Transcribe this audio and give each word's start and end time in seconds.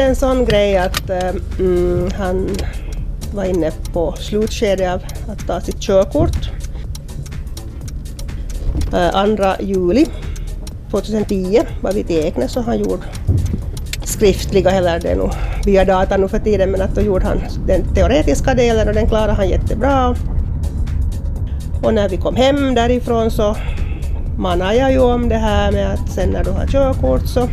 hände 0.00 0.10
en 0.10 0.16
sån 0.16 0.44
grej 0.44 0.76
att 0.76 1.10
eh, 1.10 1.34
mm, 1.58 2.10
han 2.16 2.48
var 3.34 3.44
inne 3.44 3.72
på 3.92 4.14
slutskedet 4.18 4.92
av 4.92 5.00
att 5.32 5.46
ta 5.46 5.60
sitt 5.60 5.80
körkort. 5.80 6.50
Eh, 8.92 9.36
2 9.36 9.64
juli 9.64 10.06
2010 10.90 11.62
var 11.82 11.92
vi 11.92 12.04
till 12.04 12.16
Eknäs 12.16 12.56
och 12.56 12.64
han 12.64 12.78
gjorde 12.78 13.02
skriftliga, 14.04 14.70
eller 14.70 15.00
det 15.00 15.08
är 15.08 15.16
nog 15.16 15.30
via 15.64 15.84
data 15.84 16.16
nu 16.16 16.28
för 16.28 16.38
tiden, 16.38 16.70
men 16.70 16.82
att 16.82 16.94
då 16.94 17.00
gjorde 17.00 17.26
han 17.26 17.40
den 17.66 17.94
teoretiska 17.94 18.54
delen 18.54 18.88
och 18.88 18.94
den 18.94 19.08
klarade 19.08 19.32
han 19.32 19.48
jättebra. 19.48 20.16
Och 21.82 21.94
när 21.94 22.08
vi 22.08 22.16
kom 22.16 22.36
hem 22.36 22.74
därifrån 22.74 23.30
så 23.30 23.56
manade 24.38 24.74
jag 24.74 24.92
ju 24.92 24.98
om 24.98 25.28
det 25.28 25.38
här 25.38 25.72
med 25.72 25.92
att 25.92 26.10
sen 26.10 26.30
när 26.30 26.44
du 26.44 26.50
har 26.50 26.66
körkort 26.66 27.26
så 27.26 27.48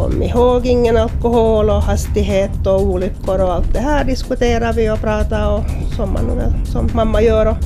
kom 0.00 0.22
ihåg 0.22 0.66
ingen 0.66 0.96
alkohol 0.96 1.70
och 1.70 1.82
hastighet 1.82 2.66
och 2.66 2.82
olyckor 2.82 3.40
och 3.40 3.52
allt 3.52 3.72
det 3.72 3.78
här 3.78 4.04
diskuterar 4.04 4.72
vi 4.72 4.90
och 4.90 5.00
pratar 5.00 5.52
och 5.52 5.64
som 5.96 6.12
man 6.12 6.36
väl, 6.36 6.66
som 6.66 6.90
mamma 6.94 7.22
gör. 7.22 7.46
Och, 7.46 7.56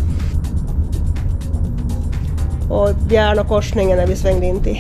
och 2.71 2.91
Järnokorsningen 3.11 3.99
när 3.99 4.07
vi 4.07 4.17
svängde 4.17 4.47
in 4.47 4.63
till 4.63 4.75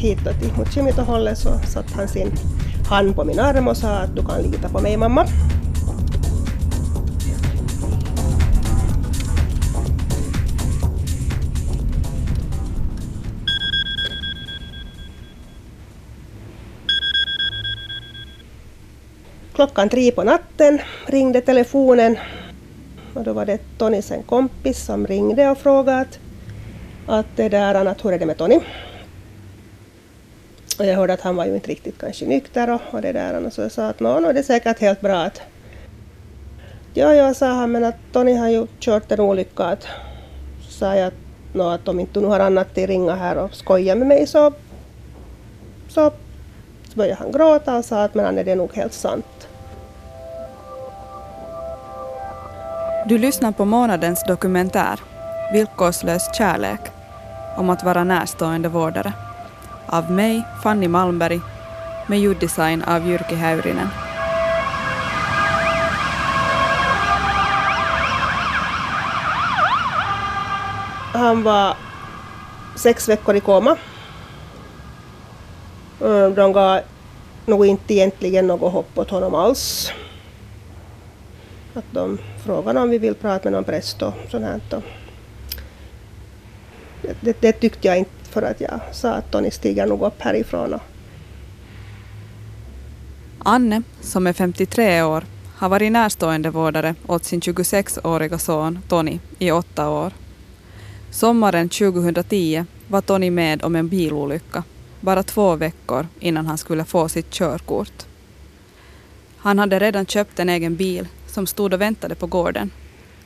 hitåt 0.00 0.56
mot 0.56 0.72
Kimitohållet 0.72 1.38
så 1.38 1.48
satte 1.66 1.94
han 1.94 2.08
sin 2.08 2.32
hand 2.88 3.16
på 3.16 3.24
min 3.24 3.40
arm 3.40 3.68
och 3.68 3.76
sa 3.76 3.88
att 3.88 4.16
du 4.16 4.22
kan 4.22 4.42
lita 4.42 4.68
på 4.68 4.80
mig 4.80 4.96
mamma. 4.96 5.26
Klockan 19.52 19.88
tre 19.88 20.12
på 20.12 20.24
natten 20.24 20.80
ringde 21.06 21.40
telefonen 21.40 22.16
och 23.14 23.24
då 23.24 23.32
var 23.32 23.46
det 23.46 23.58
Tonys 23.78 24.10
en 24.10 24.22
kompis 24.22 24.84
som 24.84 25.06
ringde 25.06 25.50
och 25.50 25.58
frågade 25.58 26.00
att, 26.00 26.18
att 27.06 27.26
det 27.36 27.48
där, 27.48 27.74
att 27.74 28.04
hur 28.04 28.12
är 28.12 28.18
det 28.18 28.26
med 28.26 28.36
Tony? 28.36 28.60
Och 30.78 30.86
jag 30.86 30.96
hörde 30.96 31.12
att 31.12 31.20
han 31.20 31.36
var 31.36 31.46
ju 31.46 31.54
inte 31.54 31.70
riktigt 31.70 31.98
kanske 31.98 32.26
nykter 32.26 32.70
och, 32.70 32.80
och 32.90 33.02
det 33.02 33.12
där. 33.12 33.46
Och 33.46 33.52
så 33.52 33.60
jag 33.60 33.72
sa 33.72 33.86
att 33.86 34.00
nå, 34.00 34.20
nå 34.20 34.32
det 34.32 34.38
är 34.38 34.42
säkert 34.42 34.80
helt 34.80 35.00
bra 35.00 35.16
att... 35.16 35.40
Ja, 36.94 37.14
ja, 37.14 37.34
sa 37.34 37.46
han, 37.46 37.72
men 37.72 37.84
att 37.84 37.96
Tony 38.12 38.34
har 38.34 38.48
ju 38.48 38.66
kört 38.78 39.12
en 39.12 39.20
olycka. 39.20 39.64
Att, 39.64 39.86
så 40.62 40.72
sa 40.72 40.96
jag 40.96 41.06
att, 41.06 41.14
nå, 41.52 41.68
att 41.68 41.88
om 41.88 42.00
inte 42.00 42.20
du 42.20 42.26
har 42.26 42.40
annat 42.40 42.70
att 42.70 42.78
ringa 42.78 43.14
här 43.14 43.36
och 43.36 43.54
skoja 43.54 43.94
med 43.94 44.06
mig 44.06 44.26
så... 44.26 44.52
Så 45.88 46.12
började 46.94 47.18
han 47.22 47.32
gråta 47.32 47.76
och 47.76 47.84
sa 47.84 48.02
att 48.02 48.14
men 48.14 48.38
är 48.38 48.44
det 48.44 48.54
nog 48.54 48.74
helt 48.74 48.92
sant. 48.92 49.48
Du 53.06 53.18
lyssnar 53.18 53.52
på 53.52 53.64
månadens 53.64 54.24
dokumentär 54.28 55.00
Villkorslös 55.52 56.34
kärlek 56.34 56.80
om 57.56 57.70
att 57.70 57.84
vara 57.84 58.04
närstående 58.04 58.68
vårdare 58.68 59.12
av 59.86 60.10
mig, 60.10 60.42
Fanny 60.62 60.88
Malmberg, 60.88 61.40
med 62.06 62.20
ljuddesign 62.20 62.82
av 62.82 63.08
Jyrki 63.08 63.34
Häyrinen. 63.34 63.88
Han 71.12 71.42
var 71.42 71.76
sex 72.76 73.08
veckor 73.08 73.36
i 73.36 73.40
koma. 73.40 73.76
Eh, 76.00 76.28
de 76.28 76.52
gav 76.52 76.80
nog 77.46 77.66
inte 77.66 77.94
egentligen 77.94 78.46
något 78.46 78.72
hopp 78.72 78.98
åt 78.98 79.10
honom 79.10 79.34
alls. 79.34 79.92
Att 81.74 81.84
de 81.90 82.18
frågade 82.44 82.80
om 82.80 82.90
vi 82.90 82.98
vill 82.98 83.14
prata 83.14 83.44
med 83.44 83.52
någon 83.52 83.64
präst 83.64 84.02
och 84.02 84.14
sånt 84.30 84.44
här. 84.44 84.60
Det, 87.02 87.16
det, 87.20 87.40
det 87.40 87.52
tyckte 87.52 87.88
jag 87.88 87.98
inte 87.98 88.10
för 88.30 88.42
att 88.42 88.60
jag 88.60 88.80
sa 88.92 89.12
att 89.12 89.30
Tony 89.30 89.50
stiger 89.50 89.86
nog 89.86 90.02
upp 90.02 90.20
härifrån. 90.22 90.80
Anne, 93.38 93.82
som 94.00 94.26
är 94.26 94.32
53 94.32 95.02
år, 95.02 95.24
har 95.56 95.68
varit 95.68 95.92
närstående 95.92 96.50
vårdare 96.50 96.94
åt 97.06 97.24
sin 97.24 97.40
26-åriga 97.40 98.38
son 98.38 98.78
Tony 98.88 99.18
i 99.38 99.50
åtta 99.50 99.88
år. 99.88 100.12
Sommaren 101.10 101.68
2010 101.68 102.64
var 102.88 103.00
Tony 103.00 103.30
med 103.30 103.64
om 103.64 103.76
en 103.76 103.88
bilolycka, 103.88 104.64
bara 105.00 105.22
två 105.22 105.56
veckor 105.56 106.06
innan 106.20 106.46
han 106.46 106.58
skulle 106.58 106.84
få 106.84 107.08
sitt 107.08 107.30
körkort. 107.30 108.06
Han 109.36 109.58
hade 109.58 109.78
redan 109.78 110.06
köpt 110.06 110.38
en 110.38 110.48
egen 110.48 110.76
bil 110.76 111.08
som 111.26 111.46
stod 111.46 111.74
och 111.74 111.80
väntade 111.80 112.14
på 112.14 112.26
gården 112.26 112.70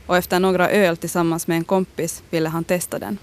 och 0.07 0.17
efter 0.17 0.41
några 0.41 0.71
öl 0.71 0.97
tillsammans 0.97 1.47
med 1.47 1.57
en 1.57 1.65
kompis 1.65 2.23
ville 2.31 2.49
han 2.49 2.65
testa 2.65 2.99
den. 2.99 3.19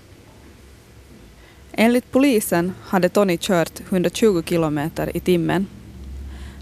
Enligt 1.71 2.11
polisen 2.11 2.73
hade 2.83 3.09
Tony 3.09 3.37
kört 3.37 3.79
120 3.89 4.43
kilometer 4.45 5.17
i 5.17 5.19
timmen. 5.19 5.67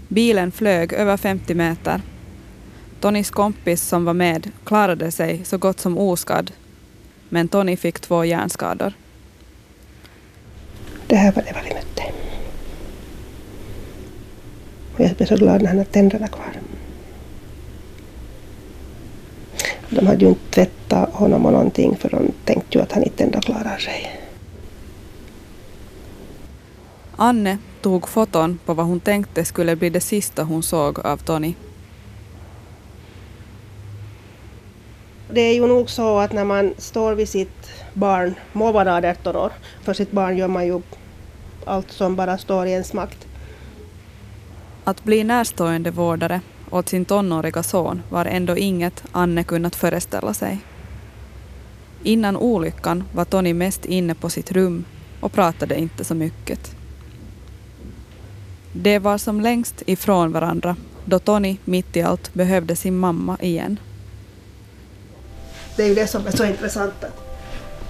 Bilen 0.08 0.52
flög 0.52 0.92
över 0.92 1.16
50 1.16 1.54
meter. 1.54 2.02
Tonys 3.00 3.30
kompis 3.30 3.82
som 3.82 4.04
var 4.04 4.14
med 4.14 4.50
klarade 4.64 5.10
sig 5.10 5.44
så 5.44 5.58
gott 5.58 5.80
som 5.80 5.98
oskadd, 5.98 6.52
men 7.28 7.48
Tony 7.48 7.76
fick 7.76 8.00
två 8.00 8.24
hjärnskador. 8.24 8.92
Det 11.10 11.16
här 11.16 11.32
var 11.32 11.42
det 11.42 11.52
vad 11.52 11.64
vi 11.64 11.74
mötte. 11.74 12.02
Och 14.94 15.00
jag 15.00 15.10
blev 15.10 15.26
så 15.26 15.36
glad 15.36 15.62
när 15.62 15.68
han 15.68 15.78
hade 15.78 15.90
tänderna 15.90 16.28
kvar. 16.28 16.60
De 19.88 20.06
hade 20.06 20.24
ju 20.24 20.28
inte 20.28 20.50
tvättat 20.50 21.14
honom 21.14 21.46
och 21.46 21.52
någonting 21.52 21.96
för 21.96 22.10
de 22.10 22.32
tänkte 22.44 22.78
ju 22.78 22.84
att 22.84 22.92
han 22.92 23.02
inte 23.02 23.24
ändå 23.24 23.40
klarar 23.40 23.78
sig. 23.78 24.20
Anne 27.16 27.58
tog 27.80 28.08
foton 28.08 28.58
på 28.64 28.74
vad 28.74 28.86
hon 28.86 29.00
tänkte 29.00 29.44
skulle 29.44 29.76
bli 29.76 29.90
det 29.90 30.00
sista 30.00 30.42
hon 30.42 30.62
såg 30.62 30.98
av 30.98 31.16
Tony. 31.16 31.54
Det 35.32 35.40
är 35.40 35.54
ju 35.54 35.66
nog 35.66 35.90
så 35.90 36.18
att 36.18 36.32
när 36.32 36.44
man 36.44 36.74
står 36.78 37.14
vid 37.14 37.28
sitt 37.28 37.70
barn, 37.94 38.34
må 38.52 38.72
vara 38.72 39.10
18 39.10 39.36
år, 39.36 39.52
för 39.82 39.94
sitt 39.94 40.10
barn 40.10 40.36
gör 40.36 40.48
man 40.48 40.66
ju 40.66 40.80
allt 41.70 41.92
som 41.92 42.16
bara 42.16 42.38
står 42.38 42.66
i 42.66 42.70
ens 42.70 42.92
makt. 42.92 43.26
Att 44.84 45.04
bli 45.04 45.24
närstående 45.24 45.90
vårdare 45.90 46.40
åt 46.70 46.88
sin 46.88 47.04
tonåriga 47.04 47.62
son 47.62 48.02
var 48.08 48.24
ändå 48.24 48.56
inget 48.56 49.04
Anne 49.12 49.44
kunnat 49.44 49.76
föreställa 49.76 50.34
sig. 50.34 50.58
Innan 52.02 52.36
olyckan 52.36 53.04
var 53.14 53.24
Tony 53.24 53.54
mest 53.54 53.84
inne 53.84 54.14
på 54.14 54.30
sitt 54.30 54.52
rum 54.52 54.84
och 55.20 55.32
pratade 55.32 55.78
inte 55.78 56.04
så 56.04 56.14
mycket. 56.14 56.76
De 58.72 58.98
var 58.98 59.18
som 59.18 59.40
längst 59.40 59.82
ifrån 59.86 60.32
varandra 60.32 60.76
då 61.04 61.18
Tony 61.18 61.56
mitt 61.64 61.96
i 61.96 62.02
allt 62.02 62.34
behövde 62.34 62.76
sin 62.76 62.98
mamma 62.98 63.36
igen. 63.40 63.78
Det 65.76 65.82
är 65.82 65.88
ju 65.88 65.94
det 65.94 66.06
som 66.06 66.26
är 66.26 66.30
så 66.30 66.44
intressant 66.44 67.04
att, 67.04 67.20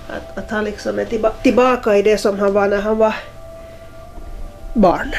att, 0.08 0.38
att 0.38 0.50
han 0.50 0.64
liksom 0.64 0.98
är 0.98 1.04
tillba 1.04 1.30
tillbaka 1.30 1.96
i 1.96 2.02
det 2.02 2.18
som 2.18 2.38
han 2.38 2.52
var 2.52 2.68
när 2.68 2.80
han 2.80 2.98
var 2.98 3.14
barn. 4.74 5.14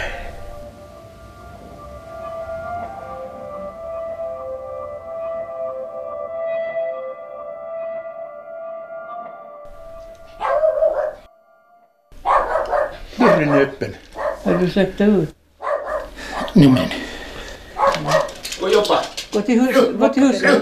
Dörren 13.16 13.50
är 13.50 13.62
öppen. 13.62 13.96
Har 14.44 14.54
du 14.54 14.70
släppt 14.70 15.02
ut? 15.02 15.36
Nu 16.54 16.70
men. 16.70 16.88
Gå 18.60 18.66
och 18.66 18.72
jobba. 18.72 19.00
Gå 19.34 19.42
till, 19.42 19.62
hus, 19.62 19.76
gå 20.00 20.10
till 20.10 20.24
huset. 20.24 20.62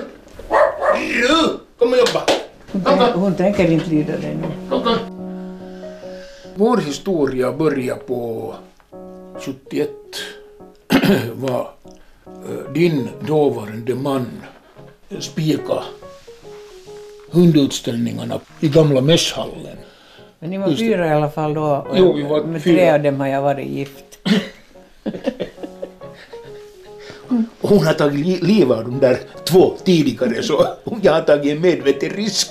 Kom 1.79 1.93
och 1.93 1.97
jobba. 1.97 2.23
Hon, 2.71 3.21
hon 3.21 3.35
tänker 3.35 3.71
inte 3.71 3.89
lyda 3.89 4.17
dig 4.17 4.35
nu. 4.35 4.47
Vår 6.55 6.77
historia 6.77 7.51
börjar 7.51 7.95
på 7.95 8.55
71 9.53 9.89
var 11.33 11.69
eh, 12.25 12.73
din 12.73 13.07
dåvarande 13.27 13.95
man 13.95 14.27
spika 15.19 15.83
hundutställningarna 17.31 18.39
i 18.59 18.67
gamla 18.67 19.01
mässhallen. 19.01 19.77
Men 20.39 20.49
ni 20.49 20.57
var 20.57 20.67
Just 20.67 20.79
det. 20.79 20.85
fyra 20.85 21.07
i 21.07 21.09
alla 21.09 21.29
fall 21.31 21.53
då. 21.53 21.61
och 21.89 21.97
Jo, 21.97 22.13
vi 22.13 22.23
var 22.23 22.43
med 22.43 22.63
fyra. 22.63 22.75
tre 22.75 22.89
av 22.91 23.01
dem 23.03 23.19
har 23.19 23.27
jag 23.27 23.41
varit 23.41 23.67
gift. 23.67 24.19
Och 27.59 27.69
hon 27.69 27.85
har 27.85 27.93
tagit 27.93 28.25
li- 28.25 28.39
livet 28.41 28.77
av 28.77 28.83
de 28.83 28.99
där 28.99 29.17
två 29.45 29.73
tidigare 29.83 30.43
så 30.43 30.67
jag 31.01 31.13
har 31.13 31.21
tagit 31.21 31.51
en 31.55 31.61
medveten 31.61 32.09
risk. 32.09 32.49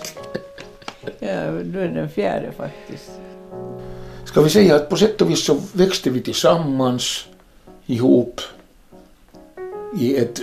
Ja, 1.19 1.51
du 1.65 1.81
är 1.81 1.89
den 1.89 2.09
fjärde 2.11 2.53
faktiskt. 2.57 3.11
Ska 4.39 4.43
vi 4.45 4.51
säga 4.51 4.77
att 4.77 4.89
på 4.89 4.97
sätt 4.97 5.21
och 5.21 5.31
vis 5.31 5.45
så 5.45 5.61
växte 5.73 6.11
vi 6.11 6.21
tillsammans 6.21 7.27
ihop 7.87 8.41
i 10.01 10.17
ett 10.17 10.41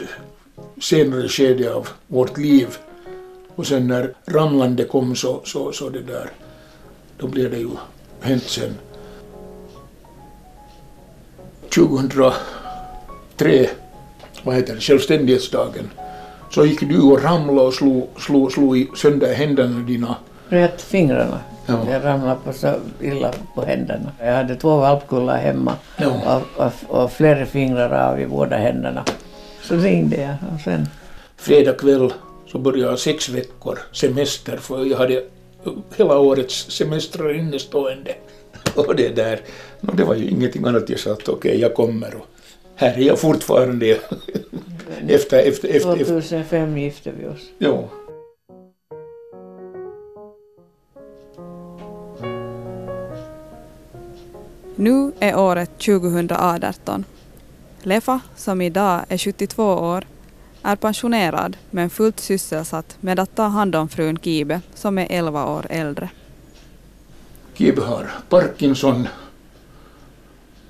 senare 0.82 1.28
skede 1.28 1.74
av 1.74 1.88
vårt 2.08 2.38
liv. 2.38 2.78
Och 3.56 3.68
sen 3.68 3.88
när 3.88 4.14
ramlande 4.26 4.84
kom 4.84 5.16
så, 5.16 5.42
så, 5.46 5.72
så 5.72 5.90
det 5.90 6.02
där, 6.02 6.30
då 7.18 7.28
blev 7.28 7.52
det 7.52 7.58
ju 7.58 7.70
hänt 8.20 8.44
sen. 8.44 8.76
2003, 11.76 13.70
vad 14.44 14.56
heter 14.56 14.76
det, 14.76 14.82
självständighetsdagen, 14.82 15.90
så 16.52 16.66
gick 16.66 16.80
du 16.80 17.02
och 17.02 17.24
ramlade 17.24 17.68
och 17.68 17.74
slog, 17.74 18.10
slog, 18.20 18.52
slog 18.52 18.98
sönder 18.98 19.34
händerna 19.34 19.80
dina. 19.80 20.16
Rätt 20.50 20.82
fingrarna. 20.82 21.40
Ja. 21.66 21.92
Jag 21.92 22.04
ramlade 22.06 22.40
på 22.46 22.54
så 22.54 22.74
illa 23.02 23.34
på 23.56 23.62
händerna. 23.62 24.12
Jag 24.20 24.34
hade 24.34 24.56
två 24.56 24.78
valpkullar 24.78 25.38
hemma 25.38 25.76
Ja. 25.98 26.42
och, 26.58 26.66
och, 26.66 27.02
och 27.04 27.12
flera 27.12 27.46
fingrar 27.46 28.12
av 28.12 28.20
i 28.22 28.26
båda 28.28 28.58
händerna. 28.58 29.04
Så 29.62 29.76
ringde 29.76 30.16
jag 30.22 30.36
och 30.56 30.62
sen 30.62 30.88
Fredag 31.38 31.74
kväll 31.74 32.14
så 32.52 32.58
började 32.60 32.90
jag 32.90 33.00
sex 33.00 33.30
veckor 33.30 33.80
semester 33.92 34.58
för 34.58 34.86
jag 34.86 34.98
hade 34.98 35.24
hela 35.98 36.20
årets 36.20 36.72
semestrar 36.72 37.34
innestående. 37.34 38.16
Och 38.76 38.96
det 38.96 39.16
där, 39.16 39.40
no, 39.82 39.92
det 39.94 40.04
var 40.04 40.16
ju 40.16 40.30
ingenting 40.30 40.66
annat. 40.66 40.90
Jag 40.90 41.00
sa 41.00 41.12
att 41.12 41.30
okej, 41.30 41.60
jag 41.60 41.74
kommer 41.74 42.16
och 42.16 42.26
här 42.76 42.94
är 42.98 43.02
jag 43.02 43.20
fortfarande 43.20 43.88
efter, 45.08 45.40
efter, 45.40 45.68
efter, 45.68 45.70
efter. 45.70 46.06
2005 46.06 46.78
gifte 46.78 47.12
vi 47.20 47.28
oss. 47.28 47.42
Ja. 47.58 47.84
Nu 54.75 55.12
är 55.19 55.39
året 55.39 55.80
2018. 55.80 57.06
Lefa, 57.83 58.19
som 58.36 58.62
idag 58.62 59.06
är 59.10 59.18
72 59.18 59.63
år, 59.63 60.07
är 60.62 60.75
pensionerad 60.75 61.57
men 61.69 61.89
fullt 61.89 62.19
sysselsatt 62.19 62.98
med 63.01 63.19
att 63.19 63.36
ta 63.36 63.44
hand 63.44 63.75
om 63.75 63.89
frun 63.89 64.19
Kibe 64.19 64.62
som 64.74 64.98
är 64.98 65.07
11 65.10 65.45
år 65.45 65.66
äldre. 65.69 66.10
Kibe 67.54 67.81
har 67.81 68.12
Parkinson. 68.30 69.07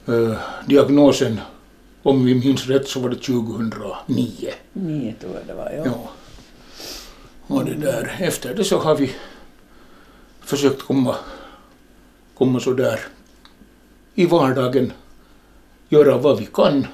Eh, 0.08 0.38
diagnosen, 0.68 1.42
om 2.04 2.26
vi 2.26 2.36
minns 2.36 2.68
rätt, 2.68 2.88
så 2.88 3.00
var 3.00 3.10
det 3.10 3.16
2009. 3.16 4.50
Nio 4.74 5.14
tror 5.14 5.34
jag 5.34 5.48
det 5.48 5.54
var. 5.54 5.72
Ja. 5.78 5.84
Ja. 5.86 6.10
Och 7.48 7.66
det 7.66 7.76
där, 7.76 8.16
efter 8.20 8.56
det 8.56 8.64
så 8.64 8.80
har 8.80 8.96
vi 8.96 9.12
försökt 10.42 10.82
komma, 10.82 11.16
komma 12.38 12.60
så 12.60 12.74
där 12.74 13.00
i 14.16 14.26
vardagen, 14.26 14.94
göra 15.90 16.18
vad 16.18 16.40
vi 16.40 16.46
kan. 16.46 16.88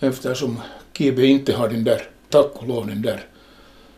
Eftersom 0.00 0.60
Kibe 0.92 1.26
inte 1.26 1.52
har 1.52 1.68
den 1.68 1.84
där, 1.84 2.02
tack 2.28 2.50
och 2.54 2.68
lov, 2.68 2.86
den 2.86 3.02
där 3.02 3.24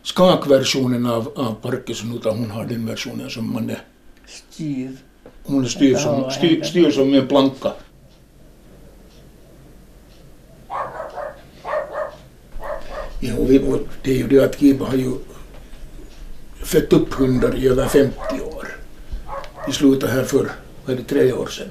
skakversionen 0.03 1.05
av, 1.05 1.31
av 1.35 1.55
Parkinson, 1.61 2.15
utan 2.15 2.37
hon 2.37 2.51
har 2.51 2.65
den 2.65 2.85
versionen 2.85 3.29
som 3.29 3.53
man 3.53 3.69
är, 3.69 3.81
Styr. 4.25 4.97
hon 5.43 5.63
är 5.63 5.67
styr, 5.67 5.95
som, 5.95 6.31
styr, 6.31 6.63
styr 6.63 6.91
som 6.91 7.13
en 7.13 7.27
planka. 7.27 7.71
Ja, 13.19 13.35
och 13.37 13.51
vi, 13.51 13.59
och 13.59 13.79
det 14.03 14.11
är 14.11 14.17
ju 14.17 14.27
det 14.27 14.39
att 14.45 14.59
Kiba 14.59 14.85
har 14.85 14.95
ju 14.95 15.11
fött 16.63 16.93
upp 16.93 17.13
hundar 17.13 17.55
i 17.55 17.67
över 17.67 17.87
50 17.87 18.17
år. 18.41 18.67
Vi 19.67 19.73
slutade 19.73 20.13
här 20.13 20.23
för, 20.23 20.51
vad 20.85 20.95
är 20.95 20.99
det, 20.99 21.03
tre 21.03 21.33
år 21.33 21.47
sedan. 21.47 21.67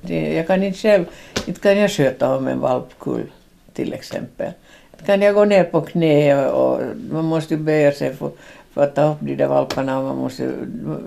Det, 0.00 0.34
jag 0.34 0.46
kan 0.46 0.62
inte 0.62 0.78
själv, 0.78 1.04
inte 1.46 1.60
kan 1.60 1.78
jag 1.78 1.90
sköta 1.90 2.36
om 2.36 2.48
en 2.48 2.60
valpkull 2.60 3.32
till 3.72 3.92
exempel. 3.92 4.52
Inte 4.92 5.04
kan 5.04 5.22
jag 5.22 5.34
gå 5.34 5.44
ner 5.44 5.64
på 5.64 5.80
knä 5.80 6.46
och, 6.46 6.74
och 6.74 6.82
man 7.10 7.24
måste 7.24 7.54
ju 7.54 7.60
böja 7.60 7.92
sig 7.92 8.14
för, 8.14 8.30
för 8.72 8.82
att 8.84 8.94
ta 8.94 9.12
upp 9.12 9.18
de 9.20 9.34
där 9.34 9.46
valparna 9.46 9.98
och 9.98 10.04
man 10.04 10.16
måste, 10.16 10.52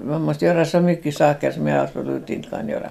man 0.04 0.22
måste 0.22 0.46
göra 0.46 0.66
så 0.66 0.80
mycket 0.80 1.18
saker 1.18 1.52
som 1.52 1.68
jag 1.68 1.80
absolut 1.80 2.30
inte 2.30 2.50
kan 2.50 2.70
göra. 2.70 2.90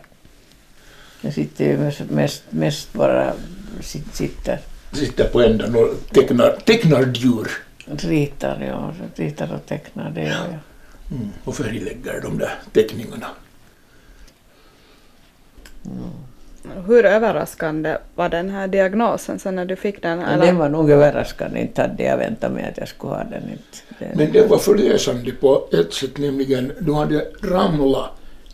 Jag 1.20 1.34
sitter 1.34 1.64
ju 1.64 1.92
mest, 2.10 2.42
mest 2.50 2.92
bara 2.92 3.32
sit, 3.80 4.14
sitter, 4.14 4.58
Sitter 4.92 5.28
på 5.28 5.42
ändan 5.42 5.74
och 5.74 6.12
tecknar, 6.12 6.56
tecknar 6.64 7.12
djur 7.14 7.48
ritar, 7.96 8.62
ja, 8.68 8.94
ritar 9.14 9.54
och 9.54 9.66
tecknar, 9.66 10.10
det 10.10 10.20
gör 10.20 10.28
jag. 10.28 11.18
mm. 11.18 11.28
och 11.44 11.56
färglägger 11.56 12.20
de 12.22 12.38
där 12.38 12.54
teckningarna. 12.72 13.26
Hur 16.86 17.04
överraskande 17.04 17.96
var 18.14 18.28
den 18.28 18.50
här 18.50 18.68
diagnosen 18.68 19.38
sen 19.38 19.54
när 19.56 19.64
du 19.64 19.76
fick 19.76 20.02
den? 20.02 20.18
Men 20.18 20.40
den 20.40 20.56
var 20.56 20.68
nog 20.68 20.90
överraskande, 20.90 21.60
inte 21.60 21.82
hade 21.82 22.02
jag 22.02 22.16
väntat 22.16 22.52
mig 22.52 22.64
att 22.70 22.78
jag 22.78 22.88
skulle 22.88 23.12
ha 23.12 23.24
den. 23.24 23.42
Inte. 23.42 24.16
Men 24.16 24.32
det 24.32 24.46
var 24.46 24.58
förlösande 24.58 25.32
på 25.32 25.68
ett 25.72 25.92
sätt, 25.94 26.18
nämligen 26.18 26.72
du 26.80 26.92
hade 26.92 27.26
ramlat 27.42 28.10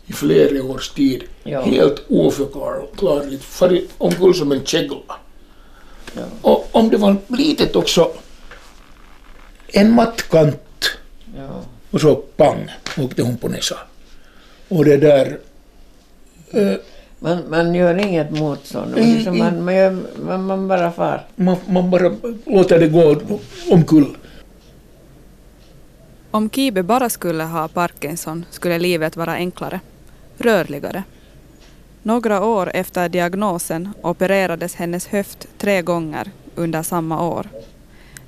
i 0.07 0.13
flera 0.13 0.65
års 0.65 0.89
tid, 0.91 1.25
Ja. 1.45 1.61
helt 1.63 2.03
oförklarligt, 2.09 3.45
farit 3.45 3.91
omkull 3.99 4.35
som 4.35 4.53
en 4.53 4.65
kägla. 4.65 4.97
Ja. 6.17 6.23
Och 6.43 6.69
om 6.73 6.89
det 6.91 6.97
var 6.97 7.17
litet 7.29 7.77
också, 7.77 8.11
en 9.69 9.93
mattkant 9.93 10.91
Ja. 11.37 11.61
och 11.91 12.01
så 12.01 12.15
pang 12.15 12.71
åkte 12.99 13.23
hon 13.23 13.37
på 13.37 13.49
näsan. 13.49 13.79
Och 14.69 14.85
det 14.85 14.97
där, 14.97 15.39
eh, 16.51 16.77
Man, 17.19 17.51
man 17.51 17.75
gör 17.75 17.99
inget 18.07 18.31
motstånd, 18.31 18.95
Mm, 18.99 19.15
liksom 19.15 19.39
man, 19.39 19.65
man, 19.65 19.75
gör, 19.75 19.99
man, 20.27 20.45
man 20.47 20.69
bara 20.69 20.91
far. 20.93 21.27
man, 21.37 21.57
man 21.69 21.91
bara 21.91 22.17
låter 22.47 22.79
det 22.79 22.89
gå 22.89 23.17
omkull. 23.71 24.17
Om 26.31 26.51
Kibe 26.51 26.83
bara 26.83 27.09
skulle 27.11 27.45
ha 27.45 27.69
Parkinson 27.69 28.45
skulle 28.51 28.79
livet 28.79 29.17
vara 29.17 29.33
enklare, 29.33 29.81
rörligare. 30.39 31.03
Några 32.03 32.45
år 32.45 32.71
efter 32.75 33.09
diagnosen 33.09 33.89
opererades 34.03 34.75
hennes 34.75 35.07
höft 35.07 35.49
tre 35.59 35.83
gånger 35.83 36.31
under 36.55 36.83
samma 36.83 37.29
år. 37.29 37.49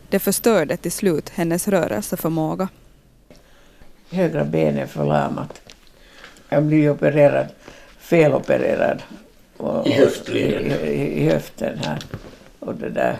Det 0.08 0.18
förstörde 0.18 0.76
till 0.76 0.92
slut 0.92 1.28
hennes 1.28 1.68
rörelseförmåga. 1.68 2.68
Högra 4.10 4.44
benet 4.44 4.90
förlamat. 4.90 5.60
Jag 6.48 6.62
blir 6.62 6.90
opererad, 6.90 7.46
felopererad. 8.06 9.02
Och, 9.56 9.86
I 9.86 9.92
höftleden. 9.92 10.64
I, 10.64 10.90
i, 10.90 11.22
I 11.22 11.28
höften 11.28 11.78
här. 11.78 11.98
Och 12.60 12.74
det 12.74 12.90
där. 12.90 13.16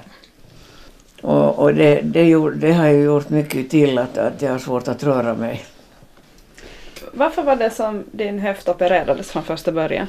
Och, 1.23 1.59
och 1.59 1.75
det, 1.75 2.00
det, 2.00 2.28
gjorde, 2.28 2.57
det 2.57 2.73
har 2.73 2.88
ju 2.88 3.05
gjort 3.05 3.28
mycket 3.28 3.71
till 3.71 3.99
att, 3.99 4.19
att 4.19 4.43
jag 4.43 4.50
har 4.50 4.59
svårt 4.59 4.88
att 4.88 5.02
röra 5.02 5.35
mig. 5.35 5.64
Varför 7.12 7.43
var 7.43 7.57
det 7.57 7.71
som 7.71 8.05
din 8.12 8.38
höft 8.38 8.69
opererades 8.69 9.31
från 9.31 9.45
första 9.45 9.73
början? 9.73 10.07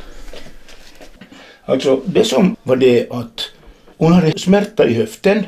Alltså 1.66 2.02
det 2.06 2.24
som 2.24 2.56
var 2.64 2.76
det 2.76 3.12
att 3.12 3.52
hon 3.98 4.14
hade 4.14 4.40
smärta 4.40 4.88
i 4.88 4.94
höften 4.94 5.46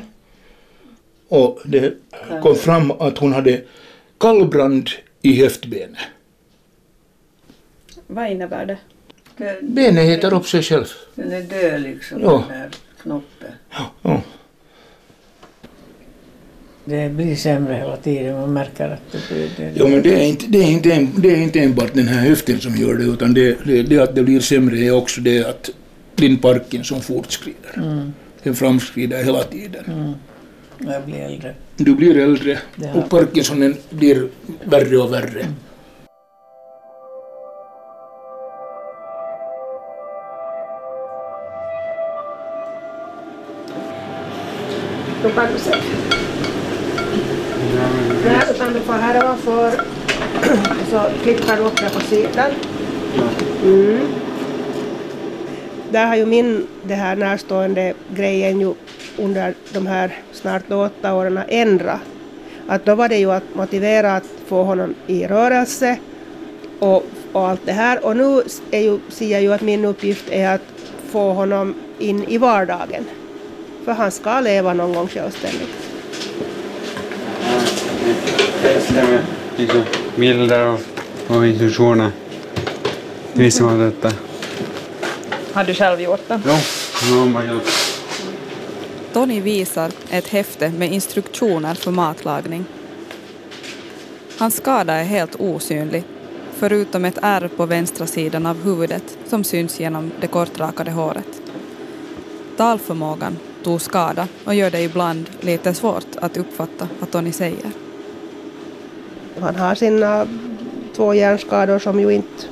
och 1.28 1.58
det 1.64 1.94
kom 2.42 2.54
fram 2.54 2.90
att 2.90 3.18
hon 3.18 3.32
hade 3.32 3.60
kallbrand 4.18 4.90
i 5.22 5.42
höftbenet. 5.42 5.98
Vad 8.06 8.30
innebär 8.30 8.66
det? 8.66 8.78
Benet 9.62 10.04
heter 10.04 10.34
upp 10.34 10.46
sig 10.46 10.62
själv. 10.62 10.84
Den 11.14 11.32
är 11.32 11.42
död 11.42 11.80
liksom, 11.82 12.20
Ja. 12.22 12.44
den 12.48 12.58
där 12.58 12.68
knoppen. 13.02 13.48
Ja, 13.70 13.90
ja. 14.02 14.22
Det 16.84 17.08
blir 17.08 17.36
sämre 17.36 17.74
hela 17.74 17.96
tiden, 17.96 18.40
man 18.40 18.52
märker 18.52 18.88
att 18.90 19.12
det 19.12 19.18
blir... 19.28 19.48
Det, 19.56 19.72
Jo, 19.76 19.88
men 19.88 20.02
det 20.02 20.14
är, 20.14 20.26
inte, 20.28 20.46
det, 20.48 20.58
är 20.58 20.70
inte, 20.70 20.92
en- 20.92 21.12
det 21.16 21.30
är 21.30 21.36
inte 21.36 21.60
enbart 21.60 21.94
den 21.94 22.08
här 22.08 22.28
höften 22.28 22.60
som 22.60 22.76
gör 22.76 22.94
det, 22.94 23.04
utan 23.04 23.34
det, 23.34 23.56
det, 23.64 23.82
det 23.82 23.98
att 23.98 24.14
det 24.14 24.22
blir 24.22 24.40
sämre 24.40 24.78
är 24.78 24.90
också 24.92 25.20
det 25.20 25.44
att 25.44 25.70
din 26.14 26.38
Parkinson 26.38 27.00
fortskrider. 27.02 27.72
Mm, 27.76 28.12
Den 28.42 28.54
framskrider 28.54 29.24
hela 29.24 29.42
tiden. 29.42 29.84
mm. 29.86 30.12
Jag 30.92 31.04
blir 31.04 31.20
äldre. 31.20 31.54
Du 31.76 31.94
blir 31.94 32.16
äldre 32.18 32.58
och 32.94 33.10
Parkinsonen 33.10 33.76
blir 33.90 34.28
värre 34.64 34.96
och 34.98 35.12
värre. 35.12 35.46
Då 35.46 35.69
kan 45.28 45.52
du 45.52 45.58
se. 45.58 45.74
Nej, 48.24 48.40
utan 48.50 48.72
du 48.72 48.80
får 48.80 48.92
härva 48.92 49.36
för 49.44 49.70
så 50.90 51.00
klickar 51.22 51.56
du 51.56 51.62
upp 51.62 51.76
det 51.76 51.90
på 51.94 52.00
sidan. 52.00 52.50
Mm. 53.64 54.08
Där 55.90 56.06
har 56.06 56.16
ju 56.16 56.26
min 56.26 56.66
det 56.82 56.94
här 56.94 57.16
närstående 57.16 57.94
grejen 58.14 58.60
ju 58.60 58.74
under 59.18 59.54
de 59.72 59.86
här 59.86 60.18
snart 60.32 60.62
då 60.68 60.84
åtta 60.84 61.14
åren 61.14 61.40
ändrat. 61.48 62.00
Att 62.68 62.84
då 62.84 62.94
var 62.94 63.08
det 63.08 63.18
ju 63.18 63.32
att 63.32 63.54
motivera 63.54 64.16
att 64.16 64.26
få 64.46 64.62
honom 64.62 64.94
i 65.06 65.26
rörelse 65.26 65.98
och, 66.78 67.04
och 67.32 67.48
allt 67.48 67.60
det 67.64 67.72
här. 67.72 68.04
Och 68.04 68.16
nu 68.16 68.42
är 68.70 68.80
ju, 68.80 68.98
ser 69.08 69.28
jag 69.28 69.42
ju 69.42 69.52
att 69.52 69.62
min 69.62 69.84
uppgift 69.84 70.30
är 70.30 70.54
att 70.54 70.62
få 71.10 71.32
honom 71.32 71.74
in 71.98 72.24
i 72.24 72.38
vardagen. 72.38 73.04
För 73.90 73.94
han 73.94 74.10
ska 74.10 74.40
leva 74.40 74.74
någon 74.74 74.92
gång 74.92 75.08
självständigt. 75.08 75.68
Liksom 79.56 79.82
bilder 80.16 80.66
och, 80.66 80.80
och 81.36 81.46
instruktioner. 81.46 82.10
Visar 83.32 83.64
man 83.64 83.78
detta? 83.78 84.12
Har 85.52 85.64
du 85.64 85.74
själv 85.74 86.00
gjort 86.00 86.28
det? 86.28 86.40
Jo, 86.46 86.52
nu 87.10 87.18
har 87.18 87.26
man 87.26 87.48
gjort. 87.48 87.68
Tony 89.12 89.40
visar 89.40 89.90
ett 90.10 90.28
häfte 90.28 90.72
med 90.78 90.92
instruktioner 90.92 91.74
för 91.74 91.90
matlagning. 91.90 92.64
Hans 94.38 94.56
skada 94.56 94.92
är 94.92 95.04
helt 95.04 95.36
osynlig, 95.38 96.04
förutom 96.56 97.04
ett 97.04 97.18
ärr 97.22 97.48
på 97.56 97.66
vänstra 97.66 98.06
sidan 98.06 98.46
av 98.46 98.62
huvudet 98.64 99.18
som 99.26 99.44
syns 99.44 99.80
genom 99.80 100.12
det 100.20 100.26
kortrakade 100.26 100.90
håret. 100.90 101.42
Talförmågan 102.56 103.38
tog 103.64 103.80
skada 103.80 104.28
och 104.44 104.54
gör 104.54 104.70
det 104.70 104.80
ibland 104.80 105.30
lite 105.40 105.74
svårt 105.74 106.16
att 106.20 106.36
uppfatta 106.36 106.88
vad 106.98 107.10
Tony 107.10 107.32
säger. 107.32 107.70
Han 109.40 109.56
har 109.56 109.74
sina 109.74 110.26
två 110.96 111.14
hjärnskador 111.14 111.78
som 111.78 112.00
ju 112.00 112.10
inte 112.10 112.44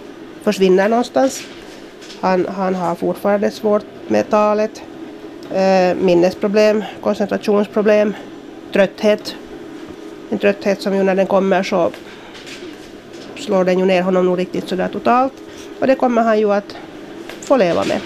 försvinner 0.43 0.88
någonstans. 0.88 1.43
Han, 2.21 2.47
han 2.47 2.75
har 2.75 2.95
fortfarande 2.95 3.50
svårt 3.50 3.85
med 4.09 4.31
talet, 4.31 4.83
eh, 5.55 5.95
minnesproblem, 5.95 6.85
koncentrationsproblem, 7.00 8.15
trötthet. 8.73 9.35
En 10.31 10.38
trötthet 10.38 10.83
som 10.83 10.95
ju 10.95 11.03
när 11.03 11.15
den 11.15 11.27
kommer 11.27 11.62
så 11.62 11.91
slår 13.37 13.65
den 13.65 13.79
ju 13.79 13.85
ner 13.85 14.03
honom 14.03 14.27
nog 14.27 14.38
riktigt 14.38 14.69
sådär 14.69 14.88
totalt. 14.88 15.33
Och 15.81 15.87
det 15.87 15.95
kommer 15.95 16.23
han 16.23 16.38
ju 16.38 16.53
att 16.53 16.77
få 17.41 17.57
leva 17.57 17.85
med. 17.85 18.00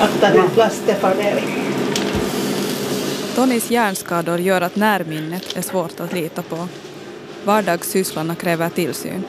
Akta 0.00 0.30
din 0.32 0.50
plast, 0.54 0.82
Stefan 0.82 1.20
Erik. 1.20 1.44
Tonys 3.34 3.70
hjärnskador 3.70 4.38
gör 4.38 4.60
att 4.60 4.76
närminnet 4.76 5.56
är 5.56 5.62
svårt 5.62 6.00
att 6.00 6.12
lita 6.12 6.42
på. 6.42 6.68
Vardagssysslarna 7.44 8.34
kräver 8.34 8.68
tillsyn. 8.68 9.24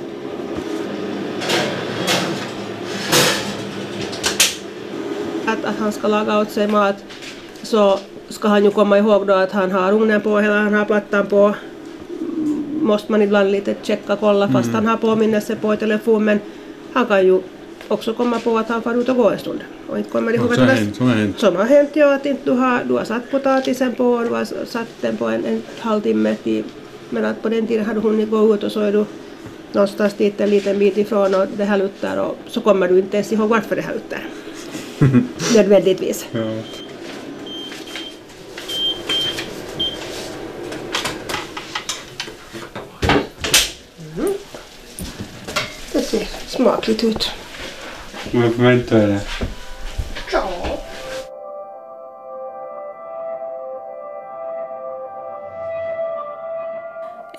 att, 5.47 5.65
att 5.65 5.79
han 5.79 5.91
ska 5.91 6.07
laga 6.07 6.39
åt 6.39 6.51
sig 6.51 6.67
mat 6.67 6.95
så 7.61 7.99
ska 8.29 8.47
han 8.47 8.63
ju 8.63 8.71
komma 8.71 8.97
ihåg 8.97 9.27
då 9.27 9.33
att 9.33 9.51
han 9.51 9.71
har 9.71 9.91
ugnen 9.93 10.21
på 10.21 10.37
eller 10.37 10.57
han 10.57 10.73
har 10.73 10.85
plattan 10.85 11.25
på. 11.25 11.55
Måste 12.81 13.11
man 13.11 13.21
ibland 13.21 13.51
lite 13.51 13.75
checka, 13.83 14.15
kolla 14.19 14.47
fast 14.47 14.69
han 14.69 14.85
har 14.85 14.97
påminnelse 14.97 15.55
på 15.55 15.73
i 15.73 15.77
telefon 15.77 16.25
men 16.25 16.39
han 16.93 17.05
kan 17.05 17.25
ju 17.25 17.41
också 17.87 18.13
komma 18.13 18.39
på 18.39 18.57
att 18.57 18.69
han 18.69 18.81
far 18.81 18.95
ut 18.95 19.09
och 19.09 19.15
gå 19.15 19.29
en 19.29 19.39
stund 19.39 19.59
och 19.87 19.97
inte 19.97 20.09
kommer 20.09 20.33
ihåg 20.35 20.55
Så 20.55 20.61
att 20.61 20.69
hänt, 20.69 20.95
så 20.95 21.03
har 21.03 21.15
hänt. 21.15 21.39
som 21.39 21.55
har 21.55 21.65
hänt 21.65 21.89
ja, 21.93 22.15
att 22.15 22.25
inte 22.25 22.41
du 22.43 22.51
har, 22.51 22.83
du 22.83 22.93
har 22.93 23.03
satt 23.03 23.31
potatisen 23.31 23.95
på, 23.95 24.23
du 24.23 24.29
har 24.35 24.65
satt 24.65 24.87
den 25.01 25.17
på 25.17 25.25
en, 25.27 25.45
en 25.45 25.61
halvtimme 25.79 26.35
till, 26.35 26.63
men 27.09 27.25
att 27.25 27.41
på 27.41 27.49
den 27.49 27.67
tiden 27.67 27.85
har 27.85 27.93
du 27.93 27.99
hunnit 27.99 28.29
gå 28.29 28.55
ut 28.55 28.63
och 28.63 28.71
så 28.71 28.79
är 28.79 28.91
du 28.91 29.05
någonstans 29.71 30.13
dit 30.13 30.41
en 30.41 30.49
liten 30.49 30.79
bit 30.79 30.97
ifrån 30.97 31.35
och 31.35 31.47
det 31.57 31.63
här 31.63 31.77
luttar 31.77 32.17
och 32.17 32.37
så 32.47 32.61
kommer 32.61 32.87
du 32.87 32.99
inte 32.99 33.17
ens 33.17 33.31
ihåg 33.31 33.49
varför 33.49 33.75
det 33.75 33.81
här 33.81 33.93
luttar. 33.93 34.27
Nödvändigtvis. 35.55 36.25
Ja. 36.31 36.39
Det 45.91 46.01
ser 46.01 46.27
smakligt 46.47 47.03
ut. 47.03 47.31
Men 48.31 48.53
förväntar 48.53 48.97
jag 48.97 49.09
det. 49.09 49.21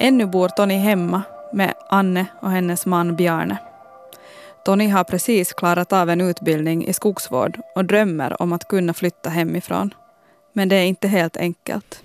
Ännu 0.01 0.27
bor 0.27 0.49
Tony 0.49 0.75
hemma 0.75 1.23
med 1.53 1.75
Anne 1.89 2.27
och 2.41 2.51
hennes 2.51 2.87
man 2.87 3.17
Bjarne. 3.17 3.57
Tony 4.65 4.89
har 4.89 5.05
precis 5.05 5.53
klarat 5.53 5.93
av 5.93 6.11
en 6.11 6.21
utbildning 6.21 6.87
i 6.87 6.93
skogsvård 6.93 7.59
och 7.75 7.85
drömmer 7.85 8.43
om 8.43 8.53
att 8.53 8.69
kunna 8.69 8.95
flytta 8.95 9.31
hemifrån. 9.31 9.95
Men 10.53 10.69
det 10.69 10.77
är 10.77 10.85
inte 10.85 11.09
helt 11.09 11.37
enkelt. 11.37 12.03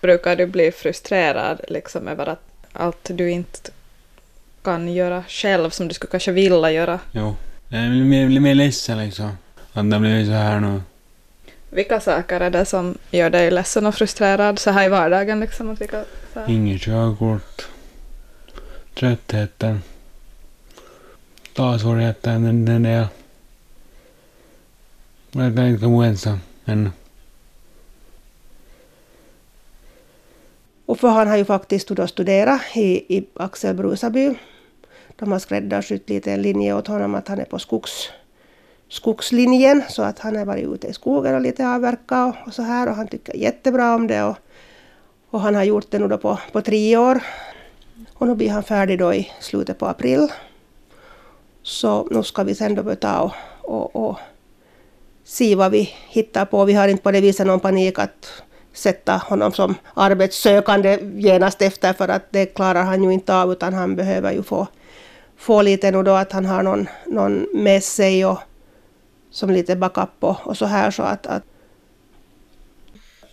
Brukar 0.00 0.36
du 0.36 0.46
bli 0.46 0.72
frustrerad 0.72 1.60
liksom 1.68 2.08
över 2.08 2.26
att 2.26 2.42
allt 2.72 3.10
du 3.10 3.30
inte 3.30 3.70
kan 4.62 4.92
göra 4.92 5.24
själv 5.28 5.70
som 5.70 5.88
du 5.88 5.94
skulle 5.94 6.10
kanske 6.10 6.32
vilja 6.32 6.70
göra? 6.70 7.00
Jo. 7.12 7.36
Jag 7.68 7.90
blir 7.90 8.04
mer, 8.04 8.26
blir 8.26 8.40
mer 8.40 8.54
ledsen 8.54 8.98
liksom. 8.98 9.30
Att 9.72 9.90
det 9.90 9.98
blir 9.98 10.24
så 10.24 10.32
här 10.32 10.60
nu. 10.60 10.80
Vilka 11.74 12.00
saker 12.00 12.40
är 12.40 12.50
det 12.50 12.64
som 12.64 12.98
gör 13.10 13.30
dig 13.30 13.50
ledsen 13.50 13.86
och 13.86 13.94
frustrerad 13.94 14.58
så 14.58 14.70
här 14.70 14.86
i 14.86 14.88
vardagen? 14.88 15.40
Liksom, 15.40 15.70
att 15.70 15.80
vilka, 15.80 16.04
så 16.32 16.40
här? 16.40 16.50
Inget 16.50 16.80
körkort. 16.80 17.68
Tröttheten. 18.94 19.82
Talsvårigheten, 21.54 22.44
den, 22.44 22.64
den 22.64 22.82
där. 22.82 23.06
Jag 25.30 25.56
kan 25.56 25.66
inte 25.66 25.86
bo 25.86 26.02
ensam 26.02 26.40
ännu. 26.64 26.90
Och 30.86 31.00
för 31.00 31.08
han 31.08 31.28
har 31.28 31.36
ju 31.36 31.44
faktiskt 31.44 31.88
då 31.88 32.06
studerat 32.06 32.60
i, 32.74 33.16
i 33.16 33.26
Axel 33.34 33.74
Brusaby. 33.74 34.34
De 35.16 35.32
har 35.32 35.38
skräddarsytt 35.38 36.08
lite 36.08 36.32
en 36.32 36.42
linje 36.42 36.74
åt 36.74 36.86
honom 36.86 37.14
att 37.14 37.28
han 37.28 37.38
är 37.38 37.44
på 37.44 37.58
skogs, 37.58 38.10
skogslinjen 38.92 39.82
så 39.88 40.02
att 40.02 40.18
han 40.18 40.36
har 40.36 40.44
varit 40.44 40.68
ute 40.68 40.86
i 40.86 40.92
skogen 40.92 41.34
och 41.34 41.40
lite 41.40 41.68
avverkat 41.68 42.34
och, 42.34 42.46
och 42.46 42.54
så 42.54 42.62
här 42.62 42.88
och 42.88 42.94
han 42.94 43.08
tycker 43.08 43.36
jättebra 43.36 43.94
om 43.94 44.06
det 44.06 44.22
och, 44.22 44.36
och 45.30 45.40
han 45.40 45.54
har 45.54 45.64
gjort 45.64 45.90
det 45.90 45.98
nu 45.98 46.08
då 46.08 46.18
på, 46.18 46.38
på 46.52 46.60
tre 46.60 46.96
år. 46.96 47.20
Och 48.14 48.26
nu 48.28 48.34
blir 48.34 48.50
han 48.50 48.62
färdig 48.62 48.98
då 48.98 49.14
i 49.14 49.30
slutet 49.40 49.78
på 49.78 49.86
april. 49.86 50.28
Så 51.62 52.08
nu 52.10 52.22
ska 52.22 52.42
vi 52.42 52.54
sen 52.54 52.74
då 52.74 52.82
börja 52.82 52.96
ta 52.96 53.18
och, 53.20 53.32
och, 53.62 53.96
och 53.96 54.18
se 55.24 55.54
vad 55.54 55.72
vi 55.72 55.90
hittar 56.08 56.44
på. 56.44 56.64
Vi 56.64 56.72
har 56.72 56.88
inte 56.88 57.02
på 57.02 57.10
det 57.10 57.20
viset 57.20 57.46
någon 57.46 57.60
panik 57.60 57.98
att 57.98 58.42
sätta 58.72 59.16
honom 59.16 59.52
som 59.52 59.74
arbetssökande 59.94 60.98
genast 61.14 61.62
efter 61.62 61.92
för 61.92 62.08
att 62.08 62.22
det 62.30 62.46
klarar 62.46 62.84
han 62.84 63.04
ju 63.04 63.12
inte 63.12 63.34
av 63.34 63.52
utan 63.52 63.74
han 63.74 63.96
behöver 63.96 64.32
ju 64.32 64.42
få, 64.42 64.66
få 65.36 65.62
lite 65.62 65.90
nu 65.90 66.02
då 66.02 66.12
att 66.12 66.32
han 66.32 66.44
har 66.44 66.62
någon, 66.62 66.88
någon 67.06 67.46
med 67.52 67.84
sig 67.84 68.26
och 68.26 68.38
som 69.32 69.50
lite 69.50 69.76
backup 69.76 70.10
och, 70.20 70.46
och 70.46 70.56
så 70.56 70.66
här 70.66 70.90
så 70.90 71.02
att, 71.02 71.26
att 71.26 71.42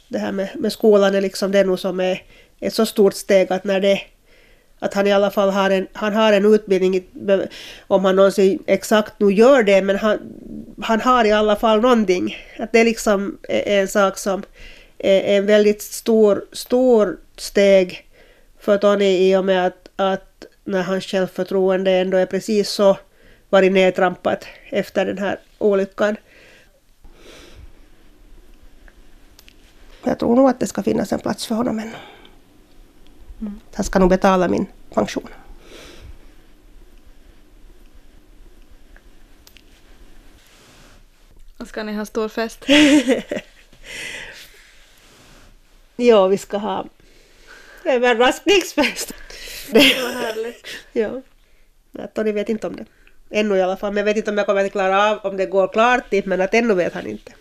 det 0.07 0.19
här 0.19 0.31
med, 0.31 0.49
med 0.55 0.71
skolan 0.71 1.15
är 1.15 1.21
liksom 1.21 1.51
det 1.51 1.63
nog 1.63 1.79
som 1.79 1.99
är 1.99 2.23
ett 2.59 2.73
så 2.73 2.85
stort 2.85 3.13
steg 3.13 3.53
att 3.53 3.63
när 3.63 3.79
det 3.79 4.01
att 4.79 4.93
han 4.93 5.07
i 5.07 5.11
alla 5.11 5.31
fall 5.31 5.49
har 5.49 5.69
en, 5.69 5.87
han 5.93 6.13
har 6.13 6.33
en 6.33 6.53
utbildning, 6.53 7.03
om 7.87 8.05
han 8.05 8.15
någonsin 8.15 8.63
exakt 8.67 9.13
nu 9.19 9.31
gör 9.31 9.63
det, 9.63 9.81
men 9.81 9.95
han, 9.95 10.19
han 10.81 11.01
har 11.01 11.25
i 11.25 11.31
alla 11.31 11.55
fall 11.55 11.81
någonting. 11.81 12.37
Att 12.59 12.71
det 12.71 12.83
liksom 12.83 13.37
är 13.49 13.81
en 13.81 13.87
sak 13.87 14.17
som 14.17 14.43
är 14.97 15.37
en 15.37 15.45
väldigt 15.45 15.81
stor, 15.81 16.45
stor 16.51 17.17
steg 17.37 18.07
för 18.59 18.77
Tony 18.77 19.29
i 19.29 19.35
och 19.35 19.45
med 19.45 19.67
att, 19.67 19.89
att 19.95 20.45
när 20.63 20.83
hans 20.83 21.05
självförtroende 21.05 21.91
ändå 21.91 22.17
är 22.17 22.25
precis 22.25 22.69
så 22.69 22.97
varit 23.49 23.71
nedtrampat 23.71 24.45
efter 24.69 25.05
den 25.05 25.17
här 25.17 25.39
olyckan. 25.59 26.15
Jag 30.03 30.19
tror 30.19 30.35
nog 30.35 30.49
att 30.49 30.59
det 30.59 30.67
ska 30.67 30.83
finnas 30.83 31.13
en 31.13 31.19
plats 31.19 31.45
för 31.45 31.55
honom 31.55 31.79
ännu. 31.79 31.95
Han 33.73 33.85
ska 33.85 33.99
nog 33.99 34.09
betala 34.09 34.47
min 34.47 34.67
pension. 34.93 35.29
Och 41.57 41.67
ska 41.67 41.83
ni 41.83 41.93
ha 41.93 42.05
stor 42.05 42.29
fest? 42.29 42.65
Ja, 46.01 46.27
vi 46.27 46.37
ska 46.37 46.57
ha 46.57 46.85
överraskningsfest. 47.83 49.13
Det 49.71 50.01
Vad 50.01 50.13
härligt. 50.13 50.67
Ja, 51.91 52.07
Tony 52.13 52.31
vet 52.31 52.49
inte 52.49 52.67
om 52.67 52.75
det. 52.75 52.85
Ännu 53.31 53.55
i 53.55 53.61
alla 53.61 53.77
fall. 53.77 53.93
Men 53.93 53.97
jag 53.97 54.05
vet 54.05 54.17
inte 54.17 54.31
om 54.31 54.37
jag 54.37 54.45
kommer 54.45 54.65
att 54.65 54.71
klara 54.71 55.11
av 55.11 55.17
om 55.23 55.37
det 55.37 55.45
går 55.45 55.67
klart 55.67 56.09
dit, 56.09 56.25
men 56.25 56.41
att 56.41 56.53
ännu 56.53 56.73
vet 56.73 56.93
han 56.93 57.07
inte. 57.07 57.31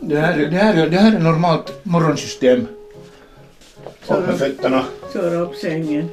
Det 0.00 0.16
här, 0.20 0.38
är- 0.38 0.46
det, 0.50 0.56
här, 0.56 0.74
är- 0.74 0.88
det 0.90 0.96
här 0.96 1.14
är 1.14 1.18
normalt 1.18 1.72
morgonsystem. 1.84 2.66
Upp 4.08 4.26
med 4.26 4.38
fötterna. 4.38 4.84
Köra 5.12 5.34
upp 5.36 5.54
sängen. 5.56 6.08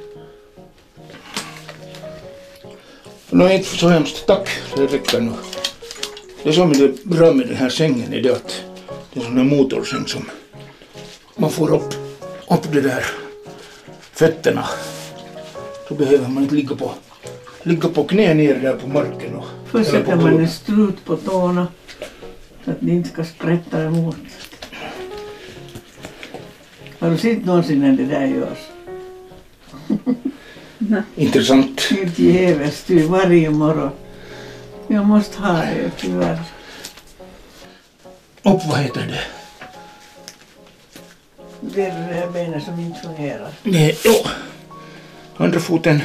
Nu 3.30 3.44
är 3.44 3.50
inte 3.54 3.68
så 3.78 3.88
hemskt, 3.88 4.28
tack, 4.28 4.50
det 4.76 4.86
räcker 4.86 5.20
nu. 5.22 5.32
Det 6.44 6.54
som 6.54 6.72
är 6.72 7.08
bra 7.10 7.34
med 7.34 7.48
den 7.48 7.56
här 7.56 7.70
sängen 7.70 8.14
är 8.14 8.22
det 8.22 8.32
att 8.32 8.64
det 9.14 9.20
är 9.20 9.24
en 9.24 9.28
sån 9.30 9.38
här 9.38 9.44
motorsäng 9.58 10.08
som 10.08 10.30
man 11.38 11.52
får 11.52 11.74
upp 11.74 11.94
upp 12.48 12.72
det 12.74 12.82
där 12.82 13.06
fötterna 14.12 14.66
så 15.88 15.94
behöver 15.94 16.28
man 16.28 16.44
inte 16.44 16.56
ligga 16.56 16.76
på, 16.76 16.92
ligga 17.64 17.90
på 17.90 18.04
knä 18.04 18.34
ner 18.34 18.56
där 18.56 18.74
på 18.74 18.88
marken. 18.88 19.36
Och, 19.36 19.46
Först 19.66 19.92
sätter 19.92 20.16
man 20.16 20.40
en 20.40 20.50
strut 20.50 21.06
på 21.06 21.16
tårna 21.16 21.68
så 22.66 22.72
att 22.72 22.80
de 22.80 22.92
inte 22.92 23.10
ska 23.10 23.24
sprätta 23.24 23.84
emot. 23.84 24.16
Har 27.00 27.10
du 27.12 27.18
sett 27.18 27.46
någonsin 27.46 27.80
när 27.80 27.92
det 27.92 28.06
där 28.06 28.26
görs? 28.26 28.58
Intressant. 31.16 31.82
Helt 31.82 32.20
jävligt 32.20 33.10
varje 33.10 33.50
morgon. 33.50 33.90
Jag 34.88 35.06
måste 35.06 35.38
ha 35.40 35.54
det 35.54 35.92
tyvärr. 35.98 36.40
Upp, 38.44 38.62
vad 38.70 38.80
heter 38.80 39.08
det? 39.08 39.24
Det 41.62 41.86
är 41.86 42.00
det 42.00 42.14
där 42.14 42.32
benet 42.32 42.64
som 42.64 42.80
inte 42.80 43.00
fungerar. 43.00 43.54
Nej, 43.64 43.98
jo. 44.06 44.14
Andra 45.38 45.60
foten. 45.60 46.02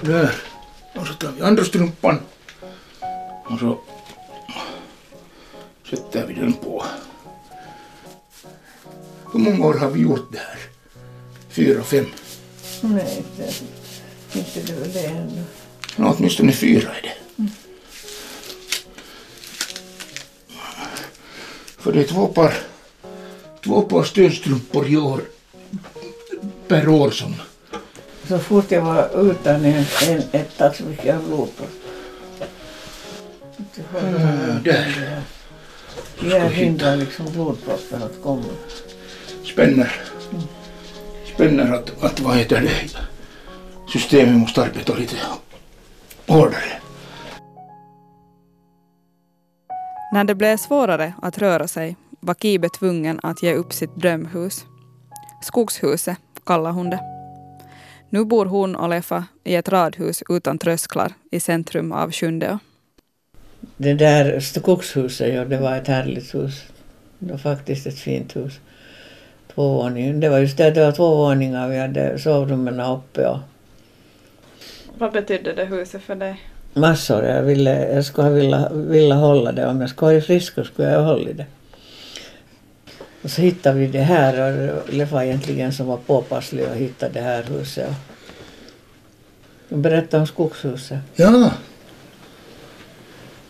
Sådär. 0.00 0.34
Och 0.94 1.06
så 1.06 1.14
tar 1.14 1.32
vi 1.32 1.42
andra 1.42 1.64
strumpan. 1.64 2.20
Och 3.44 3.58
så 3.60 3.78
sätter 5.90 6.26
vi 6.26 6.34
den 6.34 6.52
på. 6.52 6.84
Hur 9.32 9.40
många 9.40 9.66
år 9.66 9.74
har 9.74 9.90
vi 9.90 10.00
gjort 10.00 10.32
det 10.32 10.38
här? 10.38 10.58
Fyra, 11.48 11.82
fem? 11.82 12.06
Nej, 12.80 13.24
det, 13.36 13.62
inte 14.38 14.60
det 14.60 14.72
väl 14.72 14.92
det 14.92 15.06
ännu. 15.06 15.44
Nå, 15.96 16.14
åtminstone 16.18 16.52
fyra 16.52 16.88
är 16.88 17.02
det. 17.02 17.12
För 21.78 21.92
det 21.92 22.00
är 22.00 22.04
två 22.04 22.26
par, 22.26 22.54
två 23.64 23.82
par 23.82 24.04
stödstrumpor 24.04 24.88
i 24.88 24.96
år, 24.96 25.20
per 26.68 26.88
år 26.88 27.10
som 27.10 27.34
Så 28.28 28.38
fort 28.38 28.70
jag 28.70 28.82
var 28.82 29.30
utan 29.30 29.64
en, 29.64 29.84
en 30.08 30.22
etta 30.32 30.72
så 30.72 30.84
fick 30.84 31.04
jag 31.04 31.22
blodpropp. 31.22 31.70
Äh, 33.94 34.62
där 34.64 35.22
Det 36.20 36.38
här 36.38 36.48
hindrar 36.48 36.96
liksom 36.96 37.32
blodproppen 37.32 38.02
att 38.02 38.22
komma. 38.22 38.44
spänner, 39.44 39.92
spänner 41.34 41.72
att, 41.74 42.02
att 42.04 42.20
vad 42.20 42.36
heter 42.36 42.60
det, 42.60 42.98
systemet 43.92 44.36
måste 44.36 44.62
arbeta 44.62 44.94
lite 44.94 45.16
hårdare. 46.28 46.80
När 50.12 50.24
det 50.24 50.34
blev 50.34 50.56
svårare 50.56 51.14
att 51.22 51.38
röra 51.38 51.68
sig 51.68 51.96
var 52.20 52.34
Kibe 52.34 52.68
tvungen 52.68 53.20
att 53.22 53.42
ge 53.42 53.54
upp 53.54 53.72
sitt 53.72 53.96
drömhus. 53.96 54.64
Skogshuset 55.42 56.18
kallar 56.46 56.70
hon 56.72 56.90
det. 56.90 57.00
Nu 58.10 58.24
bor 58.24 58.46
hon 58.46 58.76
och 58.76 58.88
Leffa 58.88 59.24
i 59.44 59.54
ett 59.54 59.68
radhus 59.68 60.22
utan 60.28 60.58
trösklar 60.58 61.12
i 61.30 61.40
centrum 61.40 61.92
av 61.92 62.12
Sjundeå. 62.12 62.58
Det 63.76 63.94
där 63.94 64.40
skogshuset, 64.40 65.34
ja, 65.34 65.44
det 65.44 65.58
var 65.58 65.76
ett 65.76 65.88
härligt 65.88 66.34
hus. 66.34 66.62
Det 67.18 67.30
var 67.30 67.38
faktiskt 67.38 67.86
ett 67.86 67.98
fint 67.98 68.36
hus. 68.36 68.60
Två 69.54 69.74
våningar. 69.74 70.14
Det 70.14 70.28
var 70.28 70.38
just 70.38 70.56
det, 70.56 70.70
det 70.70 70.84
var 70.84 70.92
två 70.92 71.16
våningar. 71.16 71.68
Vi 71.68 71.78
hade 71.78 72.18
sovrummen 72.18 72.80
uppe 72.80 73.26
och 73.26 73.38
Vad 74.98 75.12
betydde 75.12 75.52
det 75.52 75.64
huset 75.64 76.02
för 76.02 76.14
dig? 76.14 76.42
massor. 76.76 77.24
Jag, 77.24 77.42
ville, 77.42 77.94
jag 77.94 78.04
skulle 78.04 78.30
vilja, 78.30 78.68
vilja 78.72 79.14
hålla 79.14 79.52
det. 79.52 79.66
Om 79.66 79.80
jag 79.80 79.90
skulle 79.90 80.12
varit 80.12 80.26
frisk 80.26 80.54
så 80.54 80.64
skulle 80.64 80.92
jag 80.92 80.98
ha 80.98 81.06
hållit 81.06 81.36
det. 81.36 81.46
Och 83.22 83.30
så 83.30 83.42
hittade 83.42 83.78
vi 83.78 83.86
det 83.86 84.00
här 84.00 84.72
och 84.72 84.80
det 84.90 85.04
var 85.04 85.22
egentligen 85.22 85.72
som 85.72 85.86
var 85.86 85.96
påpasslig 85.96 86.64
att 86.64 86.76
hitta 86.76 87.08
det 87.08 87.20
här 87.20 87.42
huset. 87.42 87.90
Och 89.68 89.78
berätta 89.78 90.18
om 90.18 90.26
skogshuset. 90.26 90.98
Ja, 91.14 91.50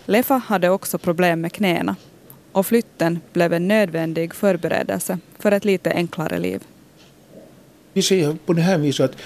Leffa 0.07 0.35
hade 0.35 0.69
också 0.69 0.99
problem 0.99 1.41
med 1.41 1.53
knäna 1.53 1.97
och 2.53 2.67
flytten 2.67 3.21
blev 3.33 3.53
en 3.53 3.69
nödvändig 3.69 4.35
förberedelse 4.35 5.19
för 5.39 5.53
ett 5.53 5.65
lite 5.65 5.91
enklare 5.93 6.39
liv. 6.39 6.63
vi 7.93 8.03
säger 8.03 8.37
på 8.47 8.53
det 8.53 8.63
här 8.63 8.79
viset 8.79 9.11
att 9.11 9.17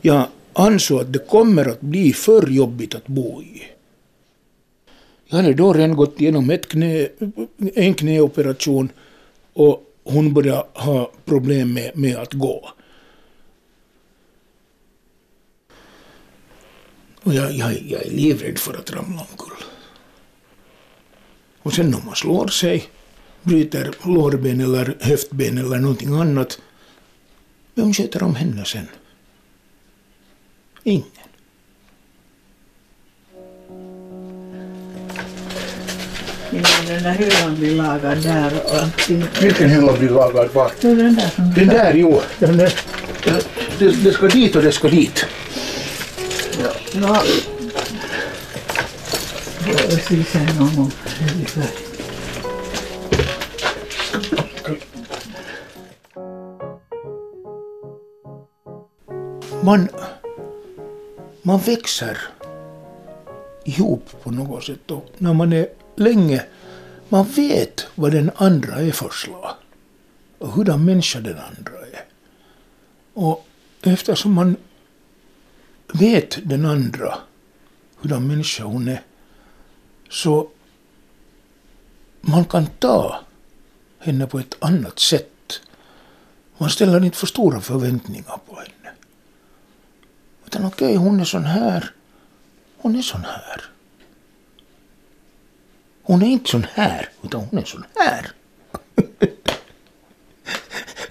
jag 0.00 0.26
ansåg 0.52 1.00
att 1.00 1.12
det 1.12 1.18
kommer 1.18 1.68
att 1.68 1.80
bli 1.80 2.12
för 2.12 2.46
jobbigt 2.50 2.94
att 2.94 3.06
bo 3.06 3.42
i. 3.42 3.62
Jag 5.26 5.36
hade 5.36 5.54
då 5.54 5.72
redan 5.72 5.96
gått 5.96 6.20
igenom 6.20 6.50
ett 6.50 6.68
knä, 6.68 7.08
en 7.74 7.94
knäoperation 7.94 8.88
och 9.52 9.82
hon 10.04 10.34
började 10.34 10.66
ha 10.74 11.10
problem 11.24 11.72
med, 11.72 11.90
med 11.94 12.16
att 12.16 12.32
gå. 12.32 12.70
Och 17.22 17.34
jag, 17.34 17.52
jag, 17.52 17.82
jag 17.82 18.06
är 18.06 18.10
livrädd 18.10 18.58
för 18.58 18.74
att 18.74 18.92
ramla 18.92 19.26
omkull. 19.30 19.64
Och 21.62 21.72
sen 21.72 21.94
om 21.94 22.06
man 22.06 22.14
slår 22.14 22.48
sig, 22.48 22.84
bryter 23.42 23.94
lårben 24.04 24.60
eller 24.60 24.96
höftben 25.00 25.58
eller 25.58 25.78
någonting 25.78 26.14
annat, 26.14 26.60
vem 27.74 27.92
sköter 27.92 28.22
om 28.22 28.34
henne 28.34 28.64
sen? 28.64 28.86
Ingen. 30.84 31.04
Den 36.86 37.02
där 37.02 37.12
hyllan 37.12 37.56
blir 37.56 37.74
lagad 37.74 38.22
där 38.22 38.52
och 38.64 38.78
allting. 38.78 39.24
Vilken 39.40 39.70
hylla 39.70 39.92
blir 39.92 40.08
lagad 40.08 40.52
var? 40.52 40.72
Den 40.80 41.16
där 41.16 41.28
som... 41.34 41.54
Den 41.54 41.68
där, 41.68 41.94
jo. 41.94 42.22
Den 42.38 42.56
där, 42.56 42.72
det, 43.78 44.04
det 44.04 44.12
ska 44.12 44.28
dit 44.28 44.56
och 44.56 44.62
det 44.62 44.72
ska 44.72 44.88
dit. 44.88 45.26
Ja. 46.94 47.22
Gång. 50.76 50.92
ungefär. 51.34 51.68
Man, 59.64 59.88
man 61.42 61.58
växer 61.58 62.18
ihop 63.64 64.22
på 64.22 64.30
något 64.30 64.64
sätt 64.64 64.90
och 64.90 65.10
när 65.18 65.32
man 65.32 65.52
är 65.52 65.68
länge, 65.96 66.44
man 67.08 67.24
vet 67.24 67.86
vad 67.94 68.12
den 68.12 68.30
andra 68.36 68.74
är 68.76 68.92
för 68.92 69.10
slag 69.10 69.54
och 70.38 70.48
hurdan 70.48 70.84
människa 70.84 71.20
den 71.20 71.38
andra 71.38 71.86
är. 71.92 72.04
Och 73.14 73.46
eftersom 73.82 74.32
man 74.32 74.56
vet 75.92 76.48
den 76.48 76.66
andra, 76.66 77.14
hurdan 78.00 78.26
människa 78.26 78.64
hon 78.64 78.88
är, 78.88 79.02
så 80.10 80.48
man 82.20 82.44
kan 82.44 82.66
ta 82.66 83.20
henne 83.98 84.26
på 84.26 84.38
ett 84.38 84.56
annat 84.58 84.98
sätt. 84.98 85.60
Man 86.58 86.70
ställer 86.70 87.04
inte 87.04 87.16
för 87.18 87.26
stora 87.26 87.60
förväntningar 87.60 88.38
på 88.46 88.56
henne. 88.56 88.81
Utan 90.52 90.66
okej, 90.66 90.96
hon 90.96 91.20
är 91.20 91.24
sån 91.24 91.44
här. 91.44 91.90
Hon 92.78 92.96
är 92.96 93.02
sån 93.02 93.24
här. 93.24 93.62
Hon 96.02 96.22
är 96.22 96.26
inte 96.26 96.50
sån 96.50 96.66
här, 96.72 97.08
utan 97.22 97.40
hon 97.40 97.58
är 97.58 97.64
sån 97.64 97.84
här. 97.94 98.32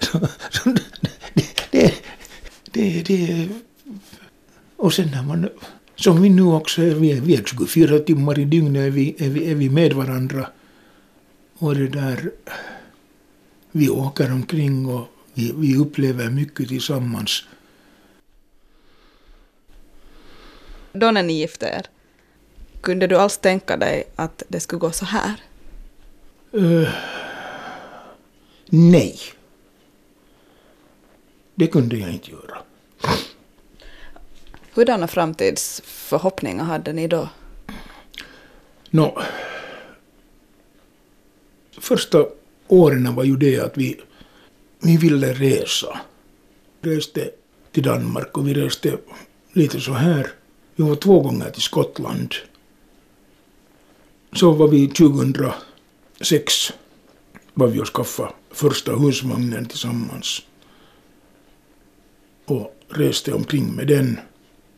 så, 0.00 0.28
så 0.50 0.70
det, 0.70 0.82
det, 1.70 1.94
det, 2.70 3.02
det, 3.02 3.48
och 4.76 4.94
sen 4.94 5.10
när 5.10 5.22
man, 5.22 5.48
som 5.96 6.22
vi 6.22 6.28
nu 6.28 6.42
också 6.42 6.82
är, 6.82 6.94
vi 6.94 7.12
är, 7.12 7.20
vi 7.20 7.36
är 7.36 7.44
24 7.44 7.98
timmar 7.98 8.38
i 8.38 8.44
dygnet 8.44 8.86
är 8.86 8.90
vi, 8.90 9.16
är 9.18 9.28
vi, 9.28 9.50
är 9.50 9.54
vi 9.54 9.70
med 9.70 9.92
varandra. 9.92 10.46
Och 11.58 11.74
det 11.74 11.88
där, 11.88 12.30
vi 13.72 13.88
åker 13.88 14.32
omkring 14.32 14.86
och 14.86 15.08
vi, 15.34 15.52
vi 15.56 15.76
upplever 15.76 16.30
mycket 16.30 16.68
tillsammans. 16.68 17.44
Då 20.92 21.10
när 21.10 21.22
ni 21.22 21.32
gifte 21.32 21.66
er, 21.66 21.86
kunde 22.80 23.06
du 23.06 23.16
alls 23.16 23.38
tänka 23.38 23.76
dig 23.76 24.04
att 24.16 24.42
det 24.48 24.60
skulle 24.60 24.80
gå 24.80 24.92
så 24.92 25.04
här? 25.04 25.34
Eh, 26.52 26.88
nej. 28.66 29.18
Det 31.54 31.66
kunde 31.66 31.96
jag 31.96 32.10
inte 32.10 32.30
göra. 32.30 32.58
Hurdana 34.74 35.08
framtidsförhoppningar 35.08 36.64
hade 36.64 36.92
ni 36.92 37.08
då? 37.08 37.28
Nå, 38.90 39.22
första 41.78 42.26
åren 42.68 43.14
var 43.14 43.24
ju 43.24 43.36
det 43.36 43.60
att 43.60 43.78
vi, 43.78 44.00
vi 44.78 44.96
ville 44.96 45.32
resa. 45.32 46.00
Reste 46.80 47.30
till 47.72 47.82
Danmark 47.82 48.38
och 48.38 48.48
vi 48.48 48.54
reste 48.54 48.98
lite 49.52 49.80
så 49.80 49.92
här. 49.92 50.32
Vi 50.76 50.82
var 50.82 50.96
två 50.96 51.20
gånger 51.20 51.50
till 51.50 51.62
Skottland. 51.62 52.34
Så 54.32 54.52
var 54.52 54.68
vi 54.68 54.88
2006 54.88 56.72
var 57.54 57.66
vi 57.66 57.80
och 57.80 57.86
skaffade 57.86 58.32
första 58.50 58.96
husvagnen 58.96 59.66
tillsammans 59.66 60.42
och 62.44 62.76
reste 62.88 63.32
omkring 63.32 63.72
med 63.72 63.86
den. 63.86 64.20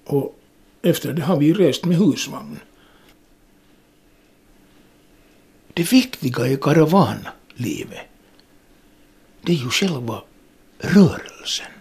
Och 0.04 0.38
efter 0.82 1.12
det 1.12 1.22
har 1.22 1.36
vi 1.36 1.52
rest 1.52 1.84
med 1.84 1.96
husvagn. 1.96 2.58
Det 5.74 5.92
viktiga 5.92 6.48
i 6.48 6.56
karavanlivet, 6.56 8.06
det 9.42 9.52
är 9.52 9.56
ju 9.56 9.70
själva 9.70 10.22
rörelsen. 10.78 11.72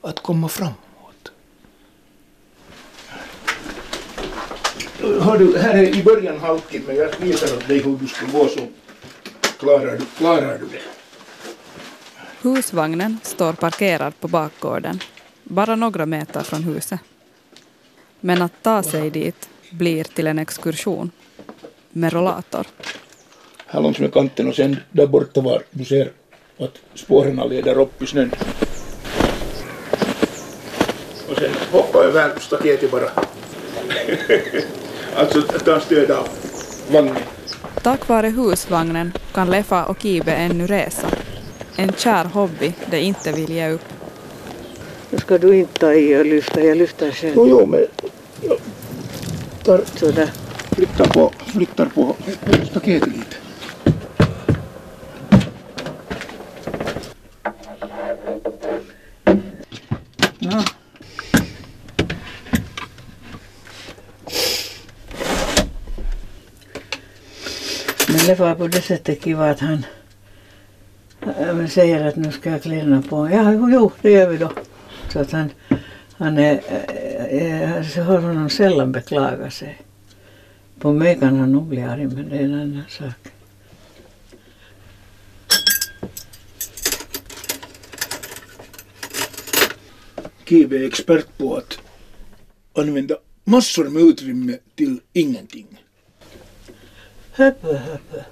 Att 0.00 0.22
komma 0.22 0.48
framåt. 0.48 0.91
Har 5.02 5.38
du, 5.38 5.58
här 5.58 5.74
är 5.74 5.98
i 5.98 6.02
början 6.02 6.38
halkigt, 6.40 6.86
men 6.86 6.96
jag 6.96 7.08
visar 7.20 7.56
åt 7.56 7.68
dig 7.68 7.82
hur 7.82 7.96
du 7.96 8.06
ska 8.06 8.26
gå 8.26 8.48
så 8.48 8.60
klarar 9.58 9.96
du, 9.98 10.04
klarar 10.18 10.58
du 10.58 10.66
det. 10.66 10.82
Husvagnen 12.42 13.18
står 13.22 13.52
parkerad 13.52 14.20
på 14.20 14.28
bakgården, 14.28 15.00
bara 15.42 15.76
några 15.76 16.06
meter 16.06 16.42
från 16.42 16.62
huset. 16.62 17.00
Men 18.20 18.42
att 18.42 18.52
ta 18.62 18.82
sig 18.82 19.10
dit 19.10 19.48
blir 19.70 20.04
till 20.04 20.26
en 20.26 20.38
exkursion 20.38 21.10
med 21.90 22.12
rollator. 22.12 22.66
Här 23.66 23.80
långs 23.80 23.98
med 23.98 24.12
kanten 24.12 24.48
och 24.48 24.54
sen 24.54 24.76
där 24.90 25.06
borta 25.06 25.40
var 25.40 25.62
du 25.70 25.84
ser 25.84 26.10
att 26.58 26.78
spåren 26.94 27.48
leder 27.48 27.80
upp 27.80 28.02
i 28.02 28.06
snön. 28.06 28.30
Och 31.28 31.36
sen 31.38 31.50
hoppa 31.72 31.98
över 31.98 32.38
staketet 32.38 32.90
bara. 32.90 33.10
alltså 35.16 35.42
ta 35.42 35.80
stöd 35.80 36.10
av 36.10 36.28
vagnen. 36.92 37.16
Tack 37.82 38.08
vare 38.08 38.28
husvagnen 38.28 39.12
kan 39.34 39.50
Lefa 39.50 39.84
och 39.84 40.02
Kibe 40.02 40.32
ännu 40.32 40.66
resa. 40.66 41.06
En 41.76 41.92
kär 41.92 42.24
hobby 42.24 42.72
de 42.90 42.98
inte 42.98 43.32
vill 43.32 43.50
ge 43.50 43.68
upp. 43.70 43.84
Nu 45.10 45.18
ska 45.18 45.38
du 45.38 45.56
inte 45.56 45.80
ta 45.80 45.92
i 45.94 46.16
och 46.20 46.26
lyfta, 46.26 46.60
jag 46.60 46.76
lyfter 46.76 47.10
själv. 47.10 47.32
Jo, 47.36 47.46
jo, 47.48 47.66
men 47.66 47.86
jag 48.40 48.58
tar, 49.64 49.80
Sådär. 49.96 50.30
flyttar 50.72 51.04
på, 51.04 51.32
flyttar 51.52 51.86
på 51.86 52.16
staketet 52.70 53.08
lite. 53.08 53.36
Det 68.32 68.38
var 68.38 68.54
på 68.54 68.68
det 68.68 68.82
sättet 68.82 69.22
kiva 69.22 69.50
att 69.50 69.60
han 69.60 69.84
säger 71.68 72.06
att 72.06 72.16
nu 72.16 72.32
ska 72.32 72.50
jag 72.50 72.62
kläderna 72.62 73.02
på. 73.02 73.30
Ja, 73.30 73.52
jo, 73.52 73.70
jo, 73.70 73.92
det 74.02 74.10
gör 74.10 74.28
vi 74.28 74.36
då. 74.36 74.52
Så 75.08 75.18
att 75.18 75.32
han, 75.32 75.50
han 76.12 76.38
är, 76.38 76.60
jag 77.96 78.04
hör 78.04 78.18
honom 78.18 78.50
sällan 78.50 78.92
beklaga 78.92 79.50
sig. 79.50 79.80
På 80.78 80.92
mig 80.92 81.18
kan 81.18 81.38
han 81.38 81.52
nog 81.52 81.66
bli 81.66 81.82
arg, 81.82 82.06
men 82.06 82.28
det 82.28 82.36
är 82.36 82.44
en 82.44 82.54
annan 82.54 82.84
sak. 82.88 83.32
Kive 90.44 90.76
är 90.76 90.86
expert 90.86 91.38
på 91.38 91.56
att 91.56 91.78
använda 92.74 93.16
massor 93.44 93.88
med 93.88 94.02
utrymme 94.02 94.58
till 94.74 95.00
ingenting. 95.12 95.81
Höpö, 97.34 97.76
höpö. 97.76 98.22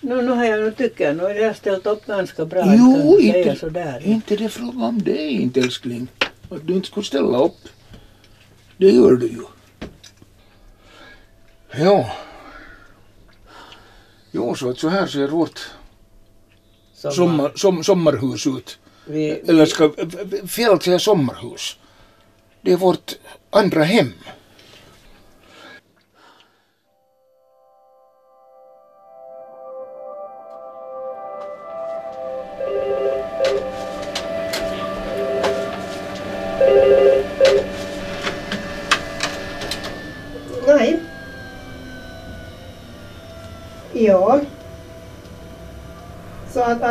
No, 0.00 0.14
nu 0.14 0.30
har 0.30 0.44
jag 0.44 0.60
nu 0.60 0.72
tycker 0.72 1.04
jag, 1.04 1.16
nu 1.16 1.22
har 1.22 1.30
jag 1.30 1.56
ställt 1.56 1.86
upp 1.86 2.06
ganska 2.06 2.44
bra. 2.44 2.74
Jo, 2.78 3.18
inte, 3.20 3.56
sådär. 3.56 4.06
inte 4.06 4.36
det 4.36 4.48
fråga 4.48 4.84
om 4.84 5.02
det 5.02 5.30
inte 5.30 5.60
älskling. 5.60 6.08
Att 6.50 6.66
du 6.66 6.74
inte 6.74 6.88
skulle 6.88 7.06
ställa 7.06 7.38
upp. 7.38 7.68
Det 8.76 8.90
gör 8.90 9.12
du 9.12 9.26
ju. 9.26 9.44
Ja. 11.84 12.12
Jo, 14.32 14.54
så 14.54 14.70
att 14.70 14.78
så 14.78 14.88
här 14.88 15.06
ser 15.06 15.28
vårt 15.28 15.60
sommar, 16.94 17.52
som, 17.56 17.84
sommarhus 17.84 18.46
ut. 18.46 18.78
Vi, 19.06 19.30
Eller 19.30 19.66
ska 19.66 19.90
fel 20.48 20.80
säga 20.80 20.98
sommarhus. 20.98 21.76
Det 22.62 22.72
är 22.72 22.76
vårt 22.76 23.12
andra 23.50 23.84
hem. 23.84 24.12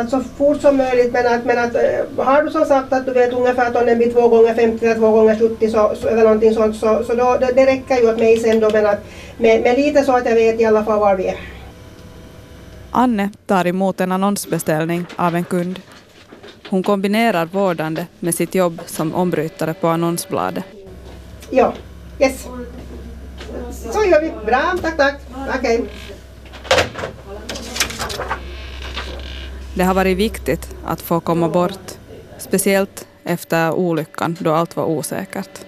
Att 0.00 0.10
så 0.10 0.20
fort 0.20 0.60
som 0.60 0.76
möjligt 0.76 1.12
men 1.12 1.26
att, 1.26 1.44
men 1.44 1.58
att 1.58 1.74
eh, 1.74 2.24
har 2.24 2.42
du 2.42 2.50
som 2.50 2.64
sagt 2.64 2.92
att 2.92 3.06
du 3.06 3.12
vet 3.12 3.32
ungefär 3.32 3.66
att 3.66 3.76
om 3.76 3.86
den 3.86 3.98
blir 3.98 4.12
2 4.12 4.28
gånger 4.28 4.54
50 4.54 4.86
eller 4.86 4.94
2 4.94 5.10
gånger 5.10 5.38
70 5.38 5.70
så, 5.70 5.92
så, 6.00 6.08
eller 6.08 6.22
någonting 6.22 6.54
sånt 6.54 6.76
så, 6.76 7.04
så 7.04 7.14
då, 7.14 7.36
det, 7.40 7.52
det 7.54 7.66
räcker 7.66 7.96
ju 7.96 8.10
åt 8.10 8.18
mig 8.18 8.36
sen 8.36 8.60
då 8.60 8.70
men 8.72 8.86
att 8.86 9.04
med, 9.38 9.62
med 9.62 9.78
lite 9.78 10.02
så 10.02 10.12
att 10.12 10.26
jag 10.26 10.34
vet 10.34 10.60
i 10.60 10.64
alla 10.64 10.84
fall 10.84 11.00
var 11.00 11.16
vi 11.16 11.26
är. 11.26 11.36
Anne 12.90 13.30
tar 13.46 13.66
emot 13.66 14.00
en 14.00 14.12
annonsbeställning 14.12 15.06
av 15.16 15.36
en 15.36 15.44
kund. 15.44 15.80
Hon 16.68 16.82
kombinerar 16.82 17.46
vårdande 17.46 18.06
med 18.18 18.34
sitt 18.34 18.54
jobb 18.54 18.80
som 18.86 19.14
ombrytare 19.14 19.74
på 19.74 19.88
annonsbladet. 19.88 20.64
Ja, 21.50 21.72
yes. 22.18 22.48
Så 23.92 24.04
gör 24.04 24.20
vi. 24.20 24.32
Bra, 24.46 24.62
tack 24.82 24.96
tack. 24.96 25.20
Okej. 25.58 25.84
Det 29.74 29.82
har 29.84 29.94
varit 29.94 30.16
viktigt 30.16 30.76
att 30.84 31.00
få 31.00 31.20
komma 31.20 31.48
bort, 31.48 31.98
speciellt 32.38 33.06
efter 33.24 33.72
olyckan 33.72 34.36
då 34.40 34.50
allt 34.50 34.76
var 34.76 34.84
osäkert. 34.84 35.64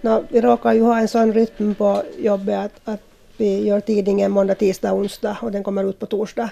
No, 0.00 0.24
vi 0.28 0.40
råkar 0.40 0.72
ju 0.72 0.82
ha 0.82 0.98
en 0.98 1.08
sån 1.08 1.32
rytm 1.32 1.74
på 1.74 2.02
jobbet 2.18 2.58
att, 2.58 2.80
att 2.84 3.00
vi 3.36 3.66
gör 3.66 3.80
tidningen 3.80 4.30
måndag, 4.30 4.54
tisdag, 4.54 4.92
onsdag 4.92 5.38
och 5.42 5.52
den 5.52 5.64
kommer 5.64 5.84
ut 5.84 5.98
på 5.98 6.06
torsdag. 6.06 6.50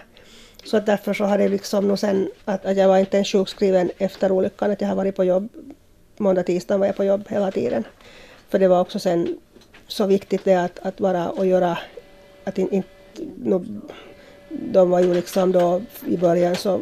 Så 0.64 0.76
att 0.76 0.86
därför 0.86 1.14
så 1.14 1.24
har 1.24 1.38
det 1.38 1.48
liksom 1.48 1.88
nog 1.88 1.98
sen 1.98 2.30
att, 2.44 2.66
att 2.66 2.76
jag 2.76 2.88
var 2.88 2.98
inte 2.98 3.16
ens 3.16 3.28
sjukskriven 3.28 3.90
efter 3.98 4.32
olyckan, 4.32 4.70
att 4.70 4.80
jag 4.80 4.88
har 4.88 4.96
varit 4.96 5.16
på 5.16 5.24
jobb 5.24 5.48
måndag, 6.16 6.42
tisdag 6.42 6.78
var 6.78 6.86
jag 6.86 6.96
på 6.96 7.04
jobb 7.04 7.24
hela 7.28 7.50
tiden. 7.50 7.84
För 8.48 8.58
det 8.58 8.68
var 8.68 8.80
också 8.80 8.98
sen 8.98 9.38
så 9.86 10.06
viktigt 10.06 10.44
det 10.44 10.54
att, 10.54 10.78
att 10.78 11.00
vara 11.00 11.30
och 11.30 11.46
göra 11.46 11.78
att 12.44 12.58
inte... 12.58 12.76
in, 12.76 12.82
no, 13.36 13.64
de 14.60 14.90
var 14.90 15.00
ju 15.00 15.14
liksom 15.14 15.52
då 15.52 15.82
i 16.06 16.16
början 16.16 16.56
så 16.56 16.80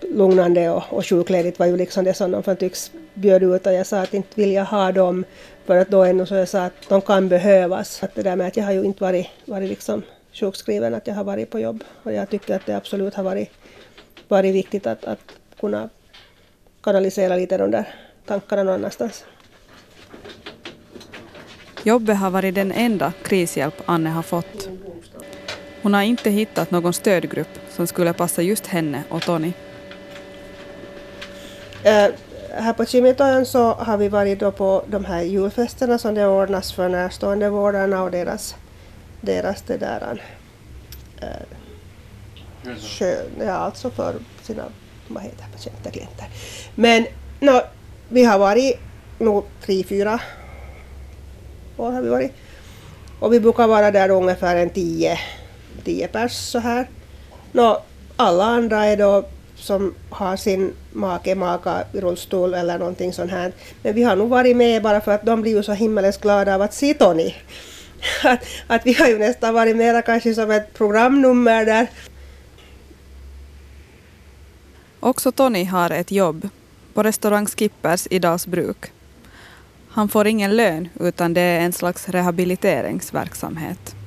lugnande 0.00 0.70
och, 0.70 0.82
och 0.90 1.06
sjukledigt 1.06 1.58
var 1.58 1.66
ju 1.66 1.76
liksom 1.76 2.04
det 2.04 2.14
som 2.14 2.30
de 2.30 2.42
för 2.42 2.54
tycks 2.54 2.92
bjöd 3.14 3.42
ut 3.42 3.66
och 3.66 3.72
jag 3.72 3.86
sa 3.86 4.00
att 4.00 4.14
inte 4.14 4.28
vill 4.34 4.52
jag 4.52 4.64
ha 4.64 4.92
dem 4.92 5.24
för 5.66 5.76
att 5.76 5.88
då 5.88 6.04
ännu 6.04 6.26
så 6.26 6.34
jag 6.34 6.48
sa 6.48 6.64
att 6.64 6.88
de 6.88 7.00
kan 7.00 7.28
behövas. 7.28 8.02
Att 8.02 8.14
det 8.14 8.22
där 8.22 8.36
med 8.36 8.46
att 8.46 8.56
jag 8.56 8.64
har 8.64 8.72
ju 8.72 8.84
inte 8.84 9.04
varit, 9.04 9.26
varit 9.44 9.68
liksom 9.68 10.02
sjukskriven, 10.32 10.94
att 10.94 11.06
jag 11.06 11.14
har 11.14 11.24
varit 11.24 11.50
på 11.50 11.60
jobb 11.60 11.84
och 12.02 12.12
jag 12.12 12.30
tycker 12.30 12.56
att 12.56 12.66
det 12.66 12.76
absolut 12.76 13.14
har 13.14 13.24
varit, 13.24 13.50
varit 14.28 14.54
viktigt 14.54 14.86
att, 14.86 15.04
att 15.04 15.32
kunna 15.60 15.88
kanalisera 16.82 17.36
lite 17.36 17.58
de 17.58 17.70
där 17.70 17.88
tankarna 18.26 18.62
någon 18.62 18.74
annanstans. 18.74 19.24
Jobbet 21.84 22.16
har 22.16 22.30
varit 22.30 22.54
den 22.54 22.72
enda 22.72 23.12
krishjälp 23.22 23.74
Anne 23.86 24.10
har 24.10 24.22
fått. 24.22 24.68
Hon 25.82 25.94
har 25.94 26.02
inte 26.02 26.30
hittat 26.30 26.70
någon 26.70 26.92
stödgrupp 26.92 27.58
som 27.70 27.86
skulle 27.86 28.12
passa 28.12 28.42
just 28.42 28.66
henne 28.66 29.02
och 29.08 29.22
Tony. 29.22 29.52
Eh, 31.82 32.06
här 32.54 32.72
på 32.72 32.84
Kimitoön 32.84 33.46
så 33.46 33.72
har 33.72 33.96
vi 33.96 34.08
varit 34.08 34.40
då 34.40 34.52
på 34.52 34.84
de 34.86 35.04
här 35.04 35.22
julfesterna 35.22 35.98
som 35.98 36.14
det 36.14 36.26
ordnas 36.26 36.72
för 36.72 36.88
närstående 36.88 37.50
vårdarna 37.50 38.02
och 38.02 38.10
deras, 38.10 38.56
deras 39.20 39.62
det 39.62 39.76
där, 39.76 40.22
eh, 41.20 42.76
skön, 42.76 43.30
ja, 43.40 43.52
alltså 43.52 43.90
för 43.90 44.14
sina 44.42 44.64
vad 45.08 45.22
heter 45.22 45.44
patienter, 45.52 45.90
klienter. 45.90 46.26
Men 46.74 47.06
no, 47.40 47.60
vi 48.08 48.24
har 48.24 48.38
varit 48.38 48.80
nog 49.18 49.44
tre, 49.60 49.84
fyra 49.84 50.20
år 51.76 51.90
har 51.90 52.02
vi 52.02 52.08
varit. 52.08 52.32
Och 53.20 53.32
vi 53.32 53.40
brukar 53.40 53.66
vara 53.66 53.90
där 53.90 54.10
ungefär 54.10 54.56
en 54.56 54.70
tio, 54.70 55.18
tio 55.84 56.08
pers 56.08 56.32
så 56.32 56.58
här. 56.58 56.88
Nå, 57.52 57.82
alla 58.16 58.44
andra 58.44 58.84
är 58.84 58.96
då 58.96 59.24
som 59.56 59.94
har 60.10 60.36
sin 60.36 60.72
make, 60.92 61.34
maka 61.34 61.84
i 61.92 62.00
rullstol 62.00 62.54
eller 62.54 62.78
någonting 62.78 63.12
sånt 63.12 63.30
här. 63.30 63.52
Men 63.82 63.94
vi 63.94 64.02
har 64.02 64.16
nog 64.16 64.28
varit 64.28 64.56
med 64.56 64.82
bara 64.82 65.00
för 65.00 65.12
att 65.12 65.26
de 65.26 65.42
blir 65.42 65.56
ju 65.56 65.62
så 65.62 65.72
himmelens 65.72 66.18
glada 66.18 66.54
av 66.54 66.62
att 66.62 66.74
se 66.74 66.94
Tony. 66.94 67.34
att, 68.24 68.44
att 68.66 68.86
vi 68.86 68.92
har 68.92 69.08
ju 69.08 69.18
nästan 69.18 69.54
varit 69.54 69.76
mera 69.76 70.02
kanske 70.02 70.34
som 70.34 70.50
ett 70.50 70.74
programnummer 70.74 71.64
där. 71.64 71.86
Också 75.00 75.32
Tony 75.32 75.64
har 75.64 75.90
ett 75.90 76.10
jobb 76.10 76.48
på 76.94 77.02
restaurang 77.02 77.46
Skippers 77.46 78.06
i 78.10 78.18
Dalsbruk. 78.18 78.92
Han 79.88 80.08
får 80.08 80.26
ingen 80.26 80.56
lön 80.56 80.88
utan 81.00 81.34
det 81.34 81.40
är 81.40 81.60
en 81.60 81.72
slags 81.72 82.08
rehabiliteringsverksamhet. 82.08 83.97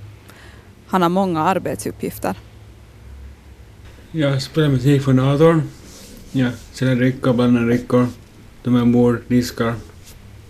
Han 0.91 1.01
har 1.01 1.09
många 1.09 1.41
arbetsuppgifter. 1.41 2.35
Jag 4.11 4.41
spelar 4.41 4.69
musik 4.69 5.01
från 5.01 5.15
datorn. 5.15 5.61
Jag 6.31 6.51
säljer 6.71 6.95
drickor, 6.95 7.33
blandar 7.33 7.61
drickor. 7.61 8.07
De 8.63 8.75
är 8.75 8.85
bord, 8.85 9.21
diskar. 9.27 9.73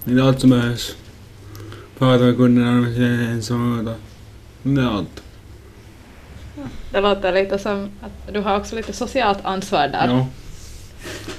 Det 0.03 0.13
är 0.13 0.21
allt 0.21 0.39
som 0.39 0.49
behövs. 0.49 0.95
Prata 1.97 2.23
med 2.23 2.37
kunderna 2.37 2.71
om 2.71 2.83
jag 2.83 3.03
är 3.03 3.31
ensam. 3.31 3.89
Det 4.63 4.81
är 4.81 4.85
allt. 4.85 5.23
Det 6.91 7.01
låter 7.01 7.33
lite 7.33 7.59
som 7.59 7.89
att 8.01 8.33
du 8.33 8.39
har 8.39 8.59
också 8.59 8.75
lite 8.75 8.93
socialt 8.93 9.39
ansvar 9.43 9.87
där. 9.87 10.07
Ja. 10.07 10.27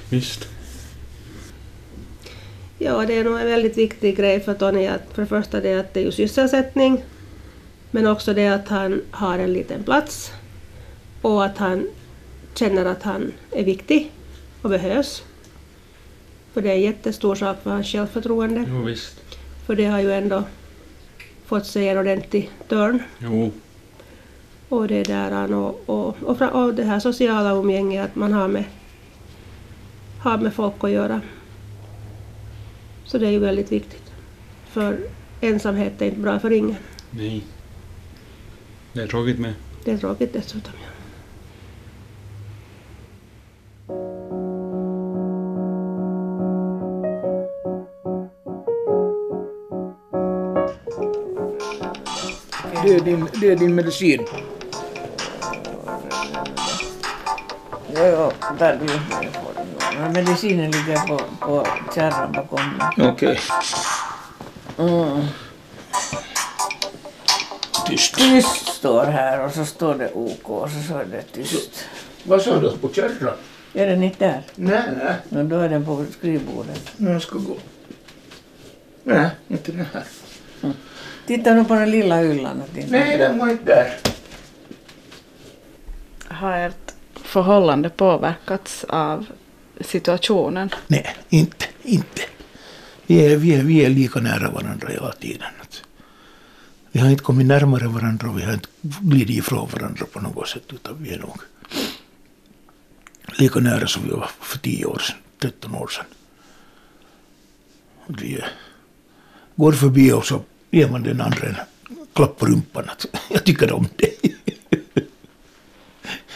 Visst. 0.09 0.49
Ja, 2.79 3.07
det 3.07 3.19
är 3.19 3.25
nog 3.25 3.41
en 3.41 3.47
väldigt 3.47 3.79
viktig 3.79 4.17
grej 4.17 4.41
för 4.41 4.55
Tony 4.55 4.87
att 4.87 5.03
för 5.13 5.23
det 5.23 5.29
första 5.29 5.61
det 5.61 5.81
att 5.81 5.95
det 5.95 6.01
är 6.01 6.05
ju 6.05 6.13
sysselsättning 6.13 7.05
men 7.95 8.07
också 8.07 8.35
det 8.35 8.49
att 8.49 8.69
han 8.69 9.03
har 9.11 9.39
en 9.39 9.53
liten 9.53 9.85
plats 9.85 10.33
och 11.23 11.45
att 11.45 11.59
han 11.59 11.89
känner 12.55 12.85
att 12.85 13.03
han 13.03 13.33
är 13.51 13.65
viktig 13.65 14.13
och 14.63 14.71
behövs. 14.71 15.23
För 16.53 16.63
det 16.63 16.71
är 16.71 16.75
en 16.75 16.81
jättestor 16.81 17.35
sak 17.35 17.63
för 17.63 17.71
hans 17.71 17.87
självförtroende. 17.87 18.65
Jo, 18.69 18.83
visst. 18.83 19.21
För 19.67 19.77
det 19.77 19.85
har 19.85 20.01
ju 20.01 20.13
ändå 20.13 20.45
fått 21.47 21.67
sig 21.67 21.89
en 21.89 21.99
ordentlig 21.99 22.51
törn. 22.69 23.03
Jo. 23.19 23.53
Och 24.69 24.89
det 24.89 25.03
där 25.03 25.55
och, 25.55 25.83
och, 25.87 26.17
och, 26.23 26.43
och 26.43 26.75
det 26.75 26.85
här 26.85 27.01
sociala 27.01 27.51
umgänget 27.53 28.05
att 28.05 28.15
man 28.15 28.33
har 28.33 28.49
med, 28.49 28.65
har 30.19 30.39
med 30.39 30.55
folk 30.55 30.75
att 30.81 30.91
göra. 30.91 31.21
Så 33.05 33.19
det 33.19 33.27
är 33.27 33.31
ju 33.31 33.39
väldigt 33.39 33.73
viktigt. 33.73 34.13
För 34.71 34.99
ensamhet 35.41 36.03
är 36.03 36.07
inte 36.07 36.21
bra 36.21 36.39
för 36.39 36.51
ingen. 36.51 36.77
Nej. 37.11 37.45
Det 38.93 39.03
är 39.03 39.07
tråkigt 39.07 39.39
med. 39.39 39.55
Det 39.85 39.91
är 39.91 39.99
tråkigt 39.99 40.33
dessutom. 40.33 40.73
Ja. 40.83 40.89
Det 52.85 52.95
är 52.95 53.01
din, 53.01 53.29
det 53.41 53.51
är 53.51 53.57
din 53.57 53.75
medicin. 53.75 54.27
Jo, 57.97 58.05
jo, 58.05 58.33
där 58.59 58.81
du 58.81 59.01
Men 59.99 60.13
Medicinen 60.13 60.71
ligger 60.71 60.97
på, 61.07 61.21
på 61.41 61.67
kärran 61.95 62.33
bakom 62.33 62.61
mig. 62.97 63.09
Okej, 63.09 63.39
Mm. 64.79 65.27
Tyst. 67.93 68.15
Tyst 68.15 68.67
står 68.67 69.05
här 69.05 69.45
och 69.45 69.53
så 69.53 69.65
står 69.65 69.95
det 69.95 70.13
OK 70.13 70.51
och 70.51 70.71
så 70.71 70.83
står 70.83 71.05
det 71.05 71.23
tyst. 71.23 71.85
Vad 72.25 72.43
sa 72.43 72.61
du 72.61 72.77
på 72.77 72.89
kärran? 72.93 73.35
Är 73.75 73.87
den 73.87 74.03
inte 74.03 74.27
där? 74.27 74.43
Nej, 74.55 74.83
nej. 75.05 75.15
No, 75.29 75.43
då 75.43 75.59
är 75.59 75.69
den 75.69 75.85
på 75.85 76.05
skrivbordet. 76.19 76.93
Nu 76.97 77.21
ska 77.21 77.39
gå. 77.39 77.57
Nej, 79.05 79.31
inte 79.49 79.73
den 79.73 79.87
här. 79.93 80.05
Titta 81.27 81.55
nu 81.55 81.65
på 81.65 81.75
den 81.75 81.91
lilla 81.91 82.17
hyllan. 82.17 82.63
Nej, 82.89 83.19
den 83.19 83.39
var 83.39 83.49
inte 83.49 83.65
där. 83.65 83.97
Har 86.29 86.59
ert 86.59 86.95
förhållande 87.15 87.89
påverkats 87.89 88.85
av 88.89 89.27
situationen? 89.81 90.71
Nej, 90.87 91.17
inte, 91.29 91.67
inte. 91.83 92.23
Vi 93.07 93.33
är, 93.33 93.37
vi, 93.37 93.55
är, 93.55 93.63
vi 93.63 93.85
är 93.85 93.89
lika 93.89 94.21
nära 94.21 94.51
varandra 94.51 94.89
hela 94.89 95.13
tiden. 95.13 95.49
Vi 96.93 97.01
har 97.01 97.11
inte 97.11 97.23
kommit 97.23 97.47
närmare 97.47 97.89
varandra 97.89 98.31
och 98.31 98.39
vi 98.39 98.43
har 98.43 98.53
inte 98.53 98.69
glidit 98.83 99.39
ifrån 99.39 99.69
varandra 99.73 100.07
på 100.13 100.21
något 100.21 100.49
sätt 100.49 100.73
utan 100.73 101.03
vi 101.03 101.15
är 101.15 101.19
nog 101.19 101.37
lika 103.39 103.61
nära 103.61 103.87
som 103.87 104.03
vi 104.05 104.11
var 104.11 104.31
för 104.41 104.59
10 104.59 104.85
år 104.85 104.99
sedan, 104.99 105.17
13 105.39 105.75
år 105.75 105.89
sedan. 105.89 106.05
Och 108.07 108.23
vi 108.23 108.45
går 109.55 109.73
förbi 109.73 110.13
och 110.13 110.27
så 110.27 110.43
ger 110.71 110.89
man 110.89 111.03
den 111.03 111.21
andra 111.21 111.49
en 111.49 111.57
klapp 112.13 112.39
på 112.39 112.47
rumpan 112.47 112.91
jag 113.31 113.45
tycker 113.45 113.73
om 113.73 113.89
dig. 113.97 114.17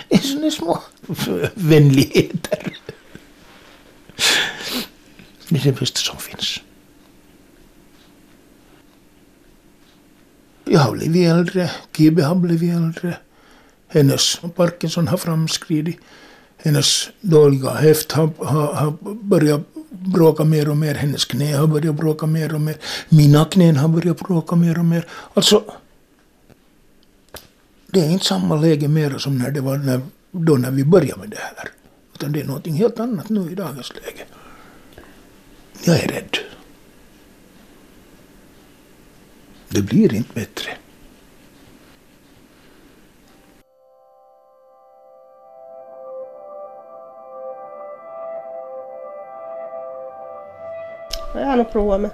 Det 0.08 0.14
är 0.14 0.18
sådana 0.18 0.50
små 0.50 0.82
vänligheter. 1.54 2.72
Det 5.48 5.56
är 5.56 5.64
det 5.64 5.80
bästa 5.80 6.00
som 6.00 6.16
finns. 6.16 6.60
Jag 10.68 10.80
har 10.80 10.92
blivit 10.92 11.28
äldre, 11.28 11.70
Kibe 11.96 12.22
har 12.22 12.34
blivit 12.34 12.74
äldre. 12.74 13.16
Hennes 13.88 14.40
Parkinson 14.56 15.08
har 15.08 15.16
framskridit. 15.16 15.98
Hennes 16.56 17.08
dåliga 17.20 17.70
höft 17.70 18.12
har, 18.12 18.30
har, 18.38 18.72
har 18.72 18.94
börjat 19.22 19.60
bråka 19.90 20.44
mer 20.44 20.68
och 20.68 20.76
mer. 20.76 20.94
Hennes 20.94 21.24
knä 21.24 21.56
har 21.56 21.66
börjat 21.66 21.94
bråka 21.94 22.26
mer 22.26 22.54
och 22.54 22.60
mer. 22.60 22.76
Mina 23.08 23.44
knän 23.44 23.76
har 23.76 23.88
börjat 23.88 24.18
bråka 24.18 24.56
mer 24.56 24.78
och 24.78 24.84
mer. 24.84 25.06
Alltså, 25.34 25.64
det 27.86 28.00
är 28.00 28.10
inte 28.10 28.24
samma 28.24 28.56
läge 28.56 28.88
mer 28.88 29.18
som 29.18 29.38
när 29.38 29.50
det 29.50 29.60
var 29.60 29.76
när, 29.76 30.00
då 30.30 30.54
när 30.54 30.70
vi 30.70 30.84
började 30.84 31.20
med 31.20 31.30
det 31.30 31.38
här. 31.38 31.68
Utan 32.14 32.32
det 32.32 32.40
är 32.40 32.44
någonting 32.44 32.74
helt 32.74 33.00
annat 33.00 33.28
nu 33.28 33.50
i 33.52 33.54
dagens 33.54 33.92
läge. 33.94 34.24
Jag 35.84 36.04
är 36.04 36.08
rädd. 36.08 36.36
Det 39.76 39.82
blir 39.82 40.14
inte 40.14 40.34
bättre. 40.34 40.70
Jag 51.34 51.46
har 51.46 51.56
nog 51.56 51.72
provat 51.72 52.00
med 52.00 52.10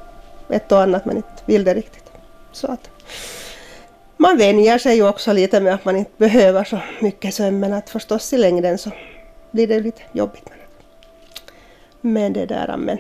ett 0.49 0.73
och 0.73 0.83
annat 0.83 1.05
men 1.05 1.17
inte 1.17 1.29
vill 1.47 1.65
det 1.65 1.75
riktigt. 1.75 2.11
Så 2.53 2.67
att 2.67 2.91
man 4.17 4.39
vänjer 4.39 4.79
sig 4.79 4.97
ju 4.97 5.09
också 5.09 5.33
lite 5.33 5.61
med 5.61 5.75
att 5.75 5.85
man 5.85 5.97
inte 5.97 6.11
behöver 6.17 6.65
så 6.65 6.79
mycket 7.01 7.35
sömn 7.35 7.61
men 7.61 7.73
att 7.73 7.91
förstås 7.91 8.33
i 8.33 8.39
längden 8.39 8.79
så 8.79 8.91
blir 9.51 9.67
det 9.67 9.81
lite 9.81 10.03
jobbigt. 10.13 10.51
Men, 12.01 12.33
det 12.33 12.47
där 12.47 12.77
men 12.77 12.99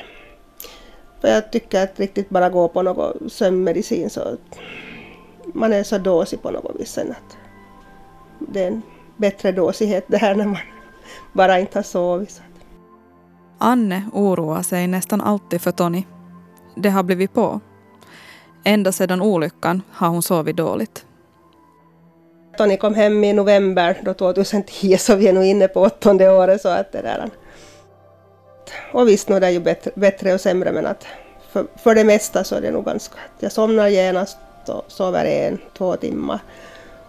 jag 1.29 1.53
tycker 1.53 1.83
att 1.83 2.01
riktigt 2.01 2.31
bara 2.31 2.49
gå 2.51 2.69
på 2.69 2.83
någon 2.83 3.31
sömnmedicin 3.31 4.11
så 4.11 4.37
man 5.55 5.73
är 5.73 5.83
så 5.83 5.99
dåsig 5.99 6.43
på 6.43 6.51
något 6.51 6.81
vis 6.81 6.93
sen 6.93 7.11
att 7.11 7.37
det 8.39 8.63
är 8.63 8.69
en 8.69 8.83
bättre 9.17 9.53
dåsighet 9.53 10.05
det 10.09 10.17
här 10.17 10.35
när 10.35 10.47
man 10.47 10.57
bara 11.33 11.59
inte 11.59 11.79
har 11.79 11.83
sovit. 11.83 12.43
Anne 13.59 14.03
oroar 14.13 14.63
sig 14.63 14.87
nästan 14.87 15.21
alltid 15.21 15.61
för 15.61 15.71
Tony. 15.73 16.03
Det 16.77 16.91
har 16.91 17.03
blivit 17.03 17.33
på. 17.33 17.61
Ända 18.65 18.93
sedan 18.93 19.23
olyckan 19.23 19.83
har 19.91 20.09
hon 20.09 20.23
sovit 20.23 20.57
dåligt. 20.57 21.07
Tony 22.59 22.77
kom 22.77 22.95
hem 22.95 23.25
i 23.25 23.33
november 23.33 24.01
då 24.05 24.15
2010 24.15 24.97
så 24.99 25.17
vi 25.17 25.29
är 25.29 25.33
nog 25.33 25.45
inne 25.45 25.69
på 25.69 25.81
åttonde 25.81 26.31
året 26.31 26.61
så 26.61 26.69
att 26.69 26.93
det 26.93 27.03
där. 27.03 27.31
Och 28.93 29.09
visst 29.09 29.29
nu 29.29 29.37
är 29.37 29.41
det 29.41 29.51
ju 29.51 29.61
bättre, 29.61 29.91
bättre 29.95 30.35
och 30.35 30.41
sämre 30.41 30.73
men 30.73 30.87
att 30.87 31.07
för, 31.53 31.67
för 31.77 31.95
det 31.95 32.05
mesta 32.05 32.45
så 32.45 32.55
är 32.55 32.61
det 32.61 32.71
nog 32.71 32.85
ganska... 32.85 33.15
Jag 33.39 33.53
somnar 33.53 33.89
genast 33.89 34.39
och 34.67 34.85
sover 34.89 35.25
en, 35.25 35.59
två 35.79 35.97
timmar. 35.97 36.41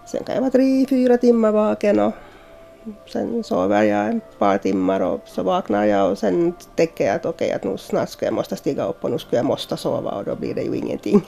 Sen 0.06 0.24
kan 0.24 0.34
jag 0.34 0.42
vara 0.42 0.50
tre, 0.50 0.86
fyra 0.88 1.18
timmar 1.18 1.52
vaken 1.52 2.00
och 2.00 2.12
sen 3.12 3.44
sover 3.44 3.82
jag 3.82 4.16
ett 4.16 4.38
par 4.38 4.58
timmar 4.58 5.00
och 5.00 5.20
så 5.26 5.42
vaknar 5.42 5.84
jag 5.84 6.10
och 6.10 6.18
sen 6.18 6.54
tänker 6.76 7.06
jag 7.06 7.16
att 7.16 7.26
okej 7.26 7.52
att 7.52 7.64
nu 7.64 7.78
snart 7.78 8.08
ska 8.08 8.24
jag 8.24 8.34
måste 8.34 8.56
stiga 8.56 8.84
upp 8.84 9.04
och 9.04 9.10
nu 9.10 9.18
ska 9.18 9.36
jag 9.36 9.46
måste 9.46 9.76
sova 9.76 10.10
och 10.10 10.24
då 10.24 10.34
blir 10.34 10.54
det 10.54 10.62
ju 10.62 10.76
ingenting. 10.76 11.22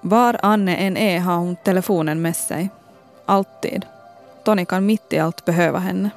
Var 0.00 0.36
Anne 0.42 0.76
än 0.76 0.96
är 0.96 1.18
har 1.18 1.36
hon 1.36 1.56
telefonen 1.64 2.22
med 2.22 2.36
sig. 2.36 2.68
Alltid. 3.26 3.86
Tony 4.44 4.64
kan 4.64 4.86
mitt 4.86 5.12
i 5.12 5.18
allt 5.18 5.44
behöva 5.44 5.78
henne. 5.78 6.10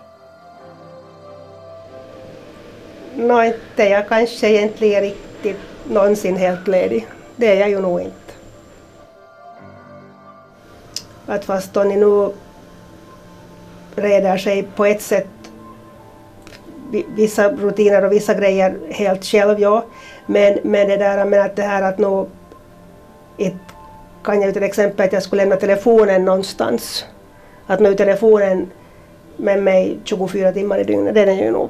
Nå, 3.15 3.43
inte 3.43 3.83
jag 3.83 4.07
kanske 4.07 4.49
egentligen 4.49 5.01
riktigt 5.01 5.59
någonsin 5.89 6.35
helt 6.35 6.67
ledig. 6.67 7.07
Det 7.35 7.47
är 7.47 7.59
jag 7.59 7.69
ju 7.69 7.81
nog 7.81 8.01
inte. 8.01 8.33
Att 11.25 11.45
fast 11.45 11.73
Tony 11.73 11.95
nu 11.95 12.29
reder 13.95 14.37
sig 14.37 14.67
på 14.75 14.85
ett 14.85 15.01
sätt 15.01 15.27
vissa 17.15 17.51
rutiner 17.51 18.05
och 18.05 18.11
vissa 18.11 18.33
grejer 18.33 18.79
helt 18.89 19.25
själv, 19.25 19.59
ja. 19.59 19.85
Men, 20.25 20.59
men 20.63 20.87
det 20.87 20.97
där 20.97 21.25
men 21.25 21.41
att 21.41 21.55
det 21.55 21.61
här 21.61 21.81
att 21.81 21.97
nu 21.97 22.25
ett, 23.37 23.53
kan 24.23 24.41
jag 24.41 24.47
ju 24.47 24.53
till 24.53 24.63
exempel 24.63 25.05
att 25.05 25.13
jag 25.13 25.23
skulle 25.23 25.41
lämna 25.41 25.55
telefonen 25.55 26.25
någonstans. 26.25 27.05
Att 27.67 27.79
nu 27.79 27.95
telefonen 27.95 28.71
med 29.37 29.63
mig 29.63 29.99
24 30.03 30.51
timmar 30.51 30.79
i 30.79 30.83
dygnet, 30.83 31.13
det 31.13 31.21
är 31.21 31.25
den 31.25 31.37
ju 31.37 31.51
nog. 31.51 31.69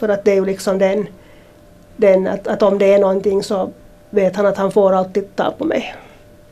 För 0.00 0.08
att 0.08 0.24
det 0.24 0.30
är 0.30 0.34
ju 0.34 0.44
liksom 0.44 0.78
den, 0.78 1.06
den 1.96 2.26
att, 2.26 2.48
att 2.48 2.62
om 2.62 2.78
det 2.78 2.94
är 2.94 2.98
någonting 2.98 3.42
så 3.42 3.70
vet 4.10 4.36
han 4.36 4.46
att 4.46 4.56
han 4.56 4.72
får 4.72 4.92
alltid 4.92 5.36
ta 5.36 5.50
på 5.50 5.64
mig. 5.64 5.94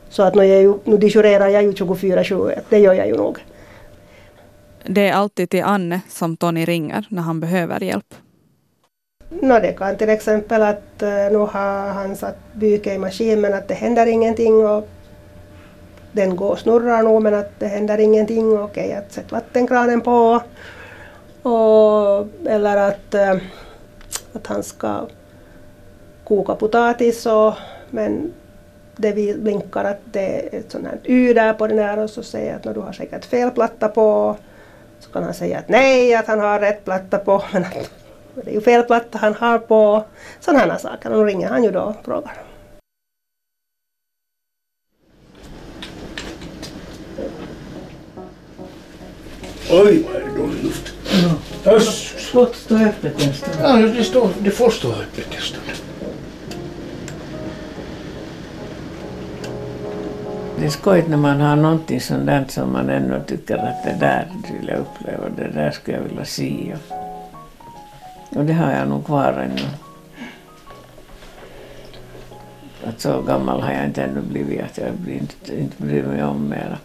Så 0.09 0.23
att 0.23 0.35
nu, 0.35 0.41
är 0.41 0.59
ju, 0.59 0.73
nu 0.83 0.97
dejurerar 0.97 1.47
jag 1.47 1.63
ju 1.63 1.71
24-7, 1.71 2.59
det 2.69 2.79
gör 2.79 2.93
jag 2.93 3.07
ju 3.07 3.15
nog. 3.15 3.39
Det 4.83 5.07
är 5.07 5.13
alltid 5.13 5.49
till 5.49 5.63
Anne 5.63 6.01
som 6.09 6.37
Tony 6.37 6.65
ringer 6.65 7.05
när 7.09 7.21
han 7.21 7.39
behöver 7.39 7.83
hjälp. 7.83 8.13
No, 9.29 9.59
det 9.59 9.73
kan 9.77 9.97
till 9.97 10.09
exempel 10.09 10.61
att 10.61 11.03
uh, 11.03 11.09
nu 11.09 11.37
har 11.37 11.93
han 11.93 12.15
satt 12.15 12.37
byke 12.53 12.93
i 12.93 12.97
maskin 12.97 13.41
men 13.41 13.53
att 13.53 13.67
det 13.67 13.73
händer 13.73 14.05
ingenting 14.05 14.67
och 14.67 14.89
den 16.11 16.35
går 16.35 16.51
och 16.51 16.59
snurrar 16.59 17.03
nog 17.03 17.21
men 17.21 17.33
att 17.33 17.59
det 17.59 17.67
händer 17.67 17.97
ingenting. 17.97 18.59
Okej, 18.59 18.85
okay, 18.85 18.97
att 18.97 19.11
sätta 19.11 19.35
vattenkranen 19.35 20.01
på. 20.01 20.41
Och, 21.43 22.27
eller 22.45 22.77
att, 22.77 23.13
eh, 23.13 23.35
att 24.33 24.47
han 24.47 24.63
ska 24.63 25.07
koka 26.23 26.55
potatis 26.55 27.25
och, 27.25 27.53
men 27.89 28.33
det 28.95 29.39
blinkar 29.39 29.83
att 29.83 29.99
det 30.03 30.55
är 30.55 30.59
ett 30.59 30.71
sånt 30.71 30.87
här 30.87 30.99
Y 31.03 31.33
där 31.33 31.53
på 31.53 31.67
den 31.67 31.77
där 31.77 31.99
och 31.99 32.09
så 32.09 32.23
säger 32.23 32.47
jag 32.47 32.69
att 32.69 32.75
du 32.75 32.81
har 32.81 32.93
säkert 32.93 33.25
fel 33.25 33.51
platta 33.51 33.87
på. 33.87 34.37
Så 34.99 35.11
kan 35.11 35.23
han 35.23 35.33
säga 35.33 35.59
att 35.59 35.69
nej, 35.69 36.15
att 36.15 36.27
han 36.27 36.39
har 36.39 36.59
rätt 36.59 36.85
platta 36.85 37.17
på 37.17 37.43
men 37.53 37.63
att 37.63 37.91
det 38.35 38.51
är 38.51 38.53
ju 38.53 38.61
fel 38.61 38.83
platta 38.83 39.17
han 39.17 39.33
har 39.33 39.59
på. 39.59 40.03
Sådana 40.39 40.77
saker. 40.77 41.09
Och 41.09 41.17
då 41.17 41.23
ringer 41.23 41.49
han 41.49 41.63
ju 41.63 41.71
då 41.71 41.81
och 41.81 42.05
frågar. 42.05 42.43
Oj, 49.71 50.03
vad 50.03 50.15
är 50.15 50.25
det 50.25 50.37
dålig 50.37 50.63
luft. 50.63 50.98
Ja. 51.21 51.79
Låt 52.33 52.55
stå 52.55 52.75
öppet 52.77 53.25
en 53.25 53.33
stund. 53.33 53.55
Ja, 53.63 53.73
det, 53.75 54.03
står, 54.03 54.29
det 54.39 54.51
får 54.51 54.69
stå 54.69 54.91
öppet 54.91 55.35
en 55.35 55.41
stund. 55.41 55.63
Det 60.59 60.65
är 60.65 60.69
skojigt 60.69 61.09
när 61.09 61.17
man 61.17 61.41
har 61.41 61.55
någonting 61.55 62.01
sånt 62.01 62.25
där 62.25 62.45
som 62.49 62.71
man 62.73 62.89
ändå 62.89 63.19
tycker 63.27 63.57
att 63.57 63.83
det 63.83 63.97
där 63.99 64.27
vill 64.59 64.67
jag 64.67 64.79
uppleva, 64.79 65.29
det 65.37 65.47
där 65.53 65.71
skulle 65.71 65.97
jag 65.97 66.03
vilja 66.03 66.25
se. 66.25 66.75
Och 68.29 68.45
det 68.45 68.53
har 68.53 68.71
jag 68.71 68.87
nog 68.87 69.05
kvar 69.05 69.33
ännu. 69.33 69.67
Att 72.83 73.01
så 73.01 73.21
gammal 73.21 73.61
har 73.61 73.71
jag 73.71 73.85
inte 73.85 74.03
ännu 74.03 74.21
blivit 74.21 74.61
att 74.61 74.77
jag 74.77 74.87
inte, 74.87 75.59
inte 75.59 75.83
bryr 75.83 76.03
mig 76.03 76.23
om 76.23 76.49
mera. 76.49 76.77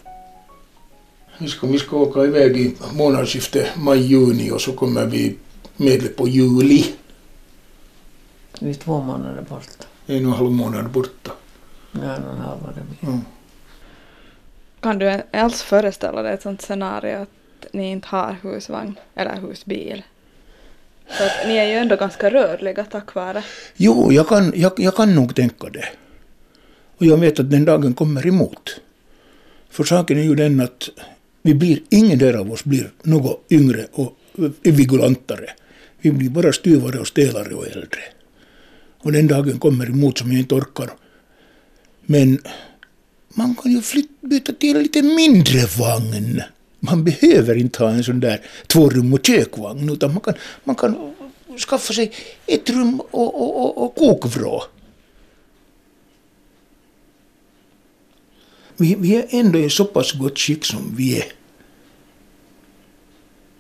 Vi 1.39 1.49
ska, 1.49 1.67
vi 1.67 1.79
ska 1.79 1.97
åka 1.97 2.25
iväg 2.25 2.57
i 2.57 2.75
månadsskiftet 2.93 3.77
maj-juni 3.77 4.51
och 4.51 4.61
så 4.61 4.73
kommer 4.73 5.07
vi 5.07 5.37
medle 5.77 6.09
på 6.09 6.29
juli. 6.29 6.85
Vi 8.61 8.71
är 8.71 8.75
två 8.75 9.01
månader 9.01 9.43
borta. 9.43 9.85
En 10.07 10.27
och 10.27 10.33
en 10.33 10.39
halv 10.39 10.51
månad 10.51 10.91
borta. 10.91 11.33
Ja, 11.93 12.01
en 12.01 12.25
och 12.25 12.35
en 12.35 12.41
halv 12.41 12.63
var 12.63 12.73
det 12.75 12.81
blir. 12.81 13.11
Mm. 13.11 13.25
Kan 14.81 14.99
du 14.99 15.23
alls 15.33 15.63
föreställa 15.63 16.23
dig 16.23 16.35
ett 16.35 16.43
sånt 16.43 16.63
scenario 16.63 17.23
att 17.23 17.73
ni 17.73 17.91
inte 17.91 18.09
har 18.09 18.37
husvagn 18.43 18.99
eller 19.15 19.41
husbil? 19.41 20.03
Så 21.19 21.25
att 21.25 21.47
ni 21.47 21.57
är 21.57 21.67
ju 21.67 21.75
ändå 21.75 21.97
ganska 21.97 22.31
rörliga 22.31 22.85
tack 22.85 23.15
vare. 23.15 23.45
Jo, 23.77 24.13
jag 24.13 24.29
kan, 24.29 24.53
jag, 24.57 24.73
jag 24.77 24.97
kan 24.97 25.15
nog 25.15 25.35
tänka 25.35 25.69
det. 25.69 25.89
Och 26.99 27.07
jag 27.07 27.17
vet 27.17 27.41
att 27.41 27.51
den 27.51 27.65
dagen 27.65 27.95
kommer 27.95 28.27
emot. 28.27 28.81
För 29.71 29.85
saken 29.85 30.19
är 30.19 30.23
ju 30.23 30.35
den 30.35 30.61
att 30.61 30.89
vi 31.47 31.55
blir, 31.55 31.79
ingen 31.91 32.19
där 32.19 32.35
av 32.35 32.53
oss 32.53 32.65
blir 32.65 32.91
något 33.03 33.47
yngre 33.51 33.87
och 33.93 34.17
vigulantare. 34.63 35.51
Vi 36.01 36.11
blir 36.11 36.31
bara 36.31 36.53
styvare 36.53 36.99
och 36.99 37.07
stelare 37.07 37.55
och 37.55 37.67
äldre. 37.67 38.01
Och 38.99 39.13
den 39.13 39.27
dagen 39.27 39.59
kommer 39.59 39.87
emot 39.87 40.19
som 40.19 40.33
jag 40.33 40.41
inte 40.41 40.55
orkar. 40.55 40.91
Men 42.07 42.39
man 43.29 43.55
kan 43.55 43.73
ju 43.73 43.81
flyt, 43.83 44.21
byta 44.21 44.53
till 44.53 44.77
en 44.77 44.83
lite 44.83 45.03
mindre 45.03 45.61
vagn. 45.79 46.43
Man 46.81 47.05
behöver 47.05 47.55
inte 47.55 47.85
ha 47.85 47.91
en 47.91 48.05
sån 48.05 48.21
där 48.21 48.41
två 48.67 48.91
rum 48.91 49.15
och 49.15 49.27
kökvagn 49.27 49.89
utan 49.89 50.13
man 50.13 50.21
kan, 50.21 50.35
man 50.65 50.77
kan 50.77 51.13
skaffa 51.69 51.93
sig 51.93 52.13
ett 52.47 52.71
rum 52.71 53.01
och, 53.11 53.35
och, 53.35 53.63
och, 53.63 53.85
och 53.85 53.95
kokvrå. 53.95 54.63
Vi, 58.77 58.95
vi 58.95 59.17
är 59.17 59.27
ändå 59.31 59.59
i 59.59 59.71
så 59.71 59.85
pass 59.85 60.13
gott 60.13 60.39
skick 60.39 60.65
som 60.65 60.95
vi 60.97 61.19
är. 61.19 61.33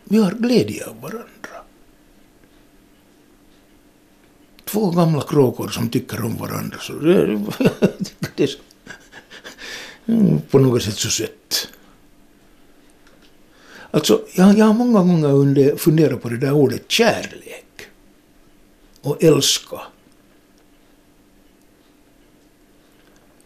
Vi 0.04 0.18
har 0.18 0.32
glädje 0.32 0.86
av 0.86 1.00
varandra. 1.00 1.28
Två 4.64 4.90
gamla 4.90 5.22
kråkor 5.22 5.68
som 5.68 5.88
tycker 5.88 6.24
om 6.24 6.36
varandra. 6.36 6.78
Så 6.80 6.92
det, 6.92 7.26
det 8.36 8.42
är 8.42 8.46
så, 8.46 8.58
på 10.50 10.58
något 10.58 10.82
sätt 10.82 10.96
så 10.96 11.10
sött. 11.10 11.68
Alltså, 13.90 14.26
jag, 14.34 14.58
jag 14.58 14.66
har 14.66 14.74
många 14.74 14.98
gånger 14.98 15.32
under, 15.32 15.76
funderat 15.76 16.22
på 16.22 16.28
det 16.28 16.36
där 16.36 16.52
ordet 16.52 16.90
kärlek 16.90 17.88
och 19.02 19.22
älska. 19.24 19.80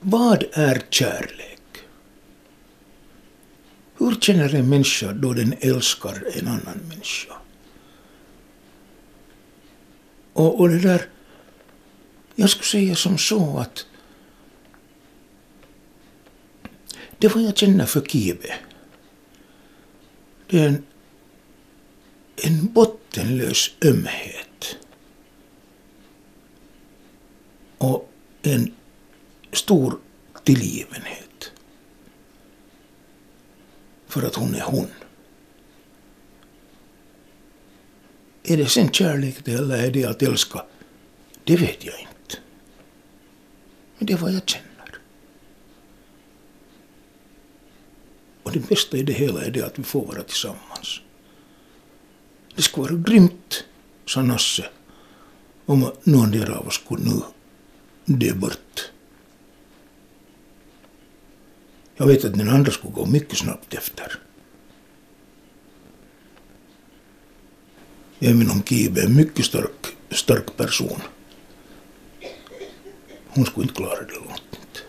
Vad 0.01 0.45
är 0.53 0.83
kärlek? 0.91 1.58
Känner 4.21 4.55
en 4.55 4.69
människa 4.69 5.13
då 5.13 5.33
den 5.33 5.55
älskar 5.61 6.25
en 6.35 6.49
annan 6.49 6.81
människa? 6.89 7.33
Och, 10.33 10.61
och 10.61 10.69
det 10.69 10.79
där, 10.79 11.09
jag 12.35 12.51
skulle 12.51 12.65
säga 12.65 12.97
som 12.97 13.19
så 13.19 13.59
att 13.59 13.87
det 17.19 17.35
var 17.35 17.43
jag 17.43 17.57
känner 17.57 17.87
för 17.87 18.01
Kibe 18.01 18.55
det 20.49 20.61
är 20.61 20.69
en, 20.69 20.87
en 22.37 22.73
bottenlös 22.73 23.71
ömhet. 23.85 24.77
Och 27.79 28.11
en 28.43 28.75
stor 29.53 29.99
tillgivenhet. 30.45 31.28
För 34.09 34.23
att 34.23 34.35
hon 34.35 34.55
är 34.55 34.61
hon. 34.61 34.87
Är 38.43 38.57
det 38.57 38.67
sen 38.67 38.91
kärlek 38.91 39.49
eller 39.49 39.87
är 39.87 39.91
det 39.91 40.05
att 40.05 40.23
älska? 40.23 40.65
Det 41.45 41.57
vet 41.57 41.85
jag 41.85 42.01
inte. 42.01 42.37
Men 43.99 44.07
det 44.07 44.13
är 44.13 44.17
vad 44.17 44.33
jag 44.33 44.49
känner. 44.49 44.99
Och 48.43 48.53
det 48.53 48.69
bästa 48.69 48.97
i 48.97 49.03
det 49.03 49.13
hela 49.13 49.45
är 49.45 49.51
det 49.51 49.63
att 49.63 49.79
vi 49.79 49.83
får 49.83 50.07
vara 50.07 50.23
tillsammans. 50.23 51.01
Det 52.57 52.63
skulle 52.63 52.93
vara 52.93 53.03
grymt, 53.03 53.65
sa 54.07 54.23
Nasse, 54.23 54.69
om 55.67 55.93
någon 56.03 56.53
av 56.53 56.67
oss 56.67 56.75
skulle 56.75 57.05
nu 57.05 57.23
dö 58.05 58.35
bort. 58.35 58.91
Jag 62.01 62.07
vet 62.07 62.25
att 62.25 62.39
den 62.39 62.49
andra 62.49 62.71
skulle 62.73 62.93
gå 62.93 63.07
mycket 63.07 63.39
snabbt 63.39 63.75
efter. 63.75 64.19
Även 68.21 68.51
om 68.51 68.63
Kibe 68.63 69.01
är 69.01 69.07
en 69.07 69.17
mycket 69.17 69.45
stark, 69.45 69.87
stark 70.11 70.57
person. 70.57 71.01
Hon 73.29 73.47
skulle 73.47 73.65
inte 73.65 73.75
klara 73.75 74.03
det 74.03 74.15
långt. 74.15 74.85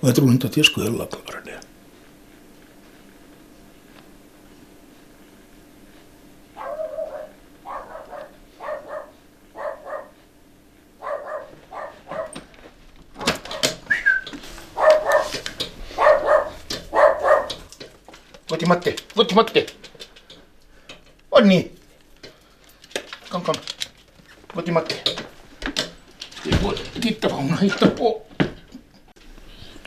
Och 0.00 0.08
jag 0.08 0.14
tror 0.14 0.30
inte 0.30 0.46
att 0.46 0.56
jag 0.56 0.66
skulle 0.66 0.86
heller 0.90 1.06
klara 1.06 1.31
det. 18.80 19.14
Vuoti 19.14 19.34
Matti, 19.34 19.34
vuoti 19.34 19.34
Matti. 19.34 19.66
Onni. 21.30 21.70
Kom, 23.28 23.40
kom. 23.40 23.54
Vuoti 24.54 24.72
Matti. 24.72 24.94
Titta 27.02 27.28
vad 27.28 27.38
hon 27.38 27.50
har 27.50 27.58
hittat 27.58 27.98
på. 27.98 28.22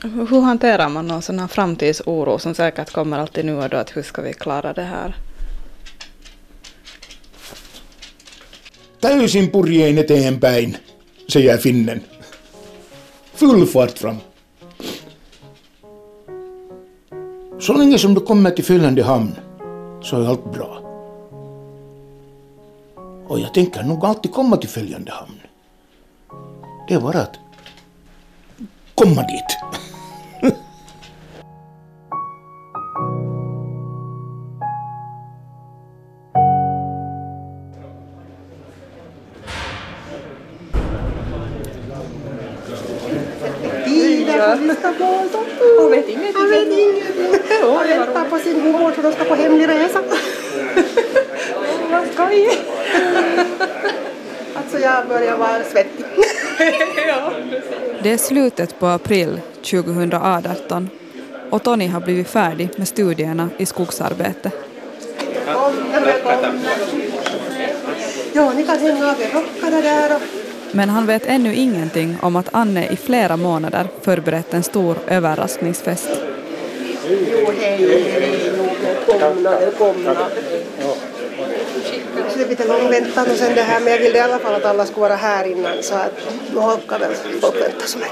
Hur 0.02 0.42
hanterar 0.42 0.90
man 0.90 1.08
någon 1.08 1.22
sån 1.22 1.40
här 1.40 1.48
framtidsoro 1.48 2.40
som 2.40 2.56
säkert 2.56 2.92
kommer 2.92 3.20
alltid 3.20 3.46
nu 3.46 3.56
och 3.56 3.70
då 3.70 3.78
att 3.78 3.98
hur 3.98 4.04
ska 4.04 4.22
vi 4.22 4.34
klara 4.34 4.74
det 4.74 4.84
här? 4.84 5.16
Täysin 9.00 9.52
purjein 9.52 9.98
eteenpäin. 9.98 10.78
säger 11.28 11.58
finnen. 11.58 12.02
Full 13.34 13.68
fart 13.68 13.98
fram. 13.98 14.18
Så 17.66 17.74
länge 17.74 17.98
som 17.98 18.14
du 18.14 18.22
kommer 18.22 18.52
till 18.52 18.64
Följande 18.64 19.04
hamn 19.04 19.36
så 20.02 20.22
är 20.22 20.28
allt 20.28 20.54
bra. 20.54 20.80
Och 23.28 23.40
jag 23.40 23.54
tänker 23.54 23.84
nog 23.84 24.06
alltid 24.06 24.32
komma 24.32 24.58
till 24.58 24.70
Följande 24.70 25.12
hamn. 25.12 25.40
Det 26.88 26.94
är 26.94 27.00
bara 27.00 27.22
att 27.22 27.36
komma 28.96 29.22
dit. 29.22 29.45
Jag 54.86 55.08
börjar 55.08 55.38
vara 55.38 55.64
svettig. 55.64 56.06
Det 58.04 58.12
är 58.12 58.18
slutet 58.18 58.80
på 58.80 58.86
april 58.86 59.42
2018 59.56 60.90
och 61.50 61.64
Tony 61.64 61.88
har 61.88 62.00
blivit 62.00 62.28
färdig 62.28 62.70
med 62.78 62.88
studierna 62.88 63.50
i 63.58 63.66
skogsarbete. 63.66 64.52
Ja, 68.34 68.54
ni 68.56 68.66
kan 68.66 68.80
hänga 68.80 69.12
av 69.12 69.22
er 69.22 69.30
rockarna 69.34 69.82
där 69.82 70.20
Men 70.72 70.90
han 70.90 71.06
vet 71.06 71.26
ännu 71.26 71.56
ingenting 71.56 72.18
om 72.22 72.36
att 72.36 72.50
Anne 72.52 72.88
i 72.88 72.96
flera 72.96 73.38
månader 73.38 73.88
förberett 74.02 74.54
en 74.54 74.64
stor 74.64 74.98
överraskningsfest. 75.08 76.10
Jo, 77.10 77.52
hej, 77.60 77.78
hej, 77.78 78.52
välkomna, 79.08 79.60
välkomna. 79.60 80.16
Blir 82.36 82.48
lite 82.48 82.68
lång 82.68 82.90
väntan 82.90 83.32
och 83.32 83.38
sen 83.38 83.56
det 83.56 83.62
här, 83.62 83.80
men 83.80 83.94
jag 83.94 84.00
vill 84.00 84.16
i 84.16 84.20
alla 84.20 84.40
fall 84.40 84.56
att 84.56 84.66
alla 84.66 84.86
ska 84.86 85.02
vara 85.02 85.16
här 85.16 85.46
innan 85.46 85.84
så 85.84 85.96
att 85.96 86.12
nu 86.54 86.60
orkar 86.60 87.00
väl 87.00 87.16
folk 87.42 87.62
vänta 87.62 87.86
så 87.86 88.00
länge. 88.00 88.12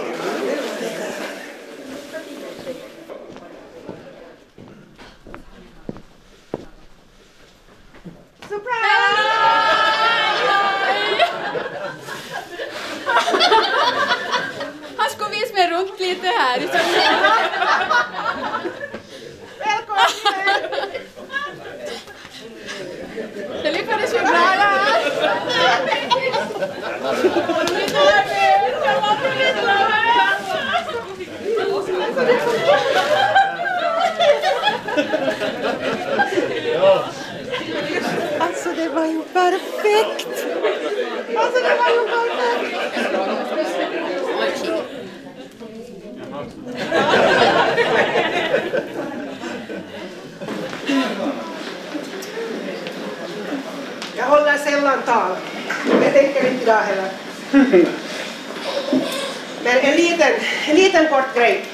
Han 14.97 15.09
skulle 15.09 15.29
visa 15.29 15.53
mig 15.53 15.69
runt 15.69 15.99
lite 15.99 16.27
här. 16.27 16.59
Det 16.59 16.69
ju 23.63 23.83
bra. 23.83 24.43
Alltså 38.39 38.69
det 38.75 38.89
var 38.89 39.05
ju 39.05 39.21
perfekt! 39.33 40.27
Alltså 41.37 41.59
det 41.63 41.75
var 41.77 41.89
ju 41.89 42.07
perfekt! 42.07 42.63
Håller. 55.01 55.37
Det 56.01 56.11
tänker 56.11 56.47
inte 56.47 56.63
idag 56.63 56.81
heller. 56.81 57.09
Men 59.63 59.77
en 59.77 59.95
liten, 59.95 60.31
en 60.67 60.75
liten 60.75 61.07
kort 61.07 61.35
grej. 61.35 61.65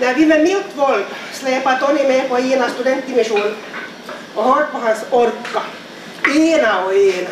När 0.00 0.14
vi 0.14 0.26
med 0.26 0.42
milt 0.42 0.76
våld 0.76 1.04
släpade 1.32 1.80
Tony 1.80 2.08
med 2.08 2.28
på 2.28 2.38
Inas 2.38 2.72
studentdimission 2.72 3.56
och 4.34 4.44
hört 4.44 4.72
på 4.72 4.78
hans 4.78 5.04
orka, 5.10 5.62
ena 6.36 6.84
och 6.84 6.94
ena, 6.94 7.30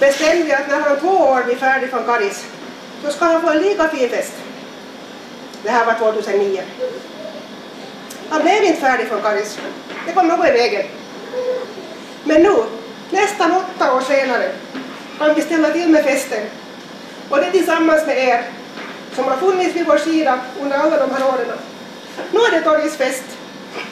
bestämde 0.00 0.44
vi 0.44 0.52
att 0.52 0.68
när 0.68 0.80
han 0.80 1.00
två 1.00 1.08
år 1.08 1.44
blir 1.44 1.56
färdig 1.56 1.90
från 1.90 2.04
Karis 2.04 2.46
så 3.04 3.10
ska 3.10 3.24
han 3.24 3.40
få 3.40 3.48
en 3.48 3.58
lika 3.58 3.88
fin 3.88 4.08
fest. 4.08 4.32
Det 5.62 5.70
här 5.70 5.86
var 5.86 5.94
2009. 5.94 6.62
Han 8.30 8.42
blev 8.42 8.64
inte 8.64 8.80
färdig 8.80 9.08
från 9.08 9.22
Karis. 9.22 9.58
Det 10.06 10.12
kom 10.12 10.28
något 10.28 10.48
i 10.48 10.52
vägen. 10.52 10.86
Men 12.26 12.42
nu, 12.42 12.54
nästan 13.10 13.52
åtta 13.52 13.94
år 13.94 14.00
senare, 14.00 14.52
kan 15.18 15.34
vi 15.34 15.42
ställa 15.42 15.70
till 15.70 15.88
med 15.88 16.04
festen. 16.04 16.42
Och 17.28 17.36
det 17.36 17.50
tillsammans 17.50 18.06
med 18.06 18.18
er 18.18 18.42
som 19.14 19.24
har 19.24 19.36
funnits 19.36 19.76
vid 19.76 19.86
vår 19.86 19.98
sida 19.98 20.40
under 20.62 20.78
alla 20.78 21.06
de 21.06 21.10
här 21.14 21.28
åren. 21.28 21.58
Nu 22.32 22.40
är 22.40 22.50
det 22.50 22.60
Torgis 22.60 22.96
fest. 22.96 23.24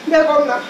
Välkomna! 0.05 0.61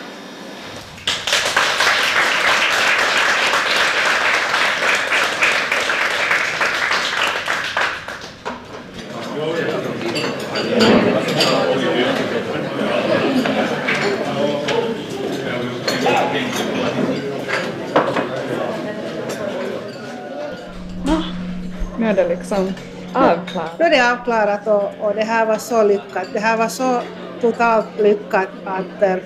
Nu 22.04 22.10
är 22.10 22.14
det 22.14 22.28
liksom 22.28 22.72
avklarat. 23.14 23.78
Nu 23.78 23.84
är 23.84 23.90
det 23.90 24.12
avklarat 24.12 24.66
och, 24.66 25.06
och 25.06 25.14
det 25.14 25.24
här 25.24 25.46
var 25.46 25.58
så 25.58 25.82
lyckat. 25.82 26.26
Det 26.32 26.38
här 26.38 26.56
var 26.56 26.68
så 26.68 27.00
totalt 27.40 27.86
lyckat 27.98 28.48
att 28.64 29.02
äh, 29.02 29.16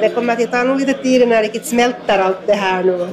det 0.00 0.14
kommer 0.14 0.32
att 0.32 0.50
ta 0.52 0.62
nog 0.62 0.80
lite 0.80 0.92
tid 0.92 1.22
innan 1.22 1.36
det 1.36 1.42
riktigt 1.42 1.66
smälter 1.66 2.18
allt 2.18 2.46
det 2.46 2.54
här 2.54 2.84
nu. 2.84 3.08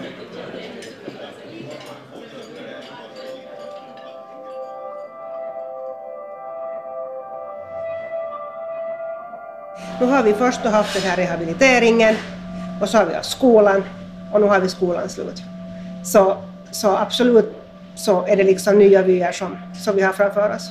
Nu 9.99 10.05
har 10.05 10.23
vi 10.23 10.33
först 10.33 10.65
haft 10.65 10.93
den 10.93 11.03
här 11.03 11.17
rehabiliteringen 11.17 12.15
och 12.81 12.89
så 12.89 12.97
har 12.97 13.05
vi 13.05 13.13
haft 13.13 13.31
skolan 13.31 13.83
och 14.33 14.41
nu 14.41 14.47
har 14.47 14.59
vi 14.59 14.69
skolan 14.69 15.09
slut. 15.09 15.41
Så, 16.03 16.37
så 16.71 16.97
absolut 16.97 17.62
så 17.95 18.25
är 18.25 18.35
det 18.35 18.43
liksom 18.43 18.79
nya 18.79 19.01
vyer 19.01 19.31
som, 19.31 19.57
som 19.85 19.95
vi 19.95 20.01
har 20.01 20.13
framför 20.13 20.55
oss. 20.55 20.69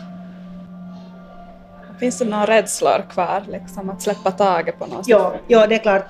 Finns 2.00 2.18
det 2.18 2.24
några 2.24 2.46
rädslor 2.46 3.04
kvar, 3.10 3.42
liksom 3.48 3.90
att 3.90 4.02
släppa 4.02 4.30
taget 4.30 4.78
på 4.78 4.86
något 4.86 5.08
Ja, 5.08 5.30
sätt? 5.32 5.40
ja, 5.46 5.66
det 5.66 5.74
är 5.74 5.78
klart. 5.78 6.04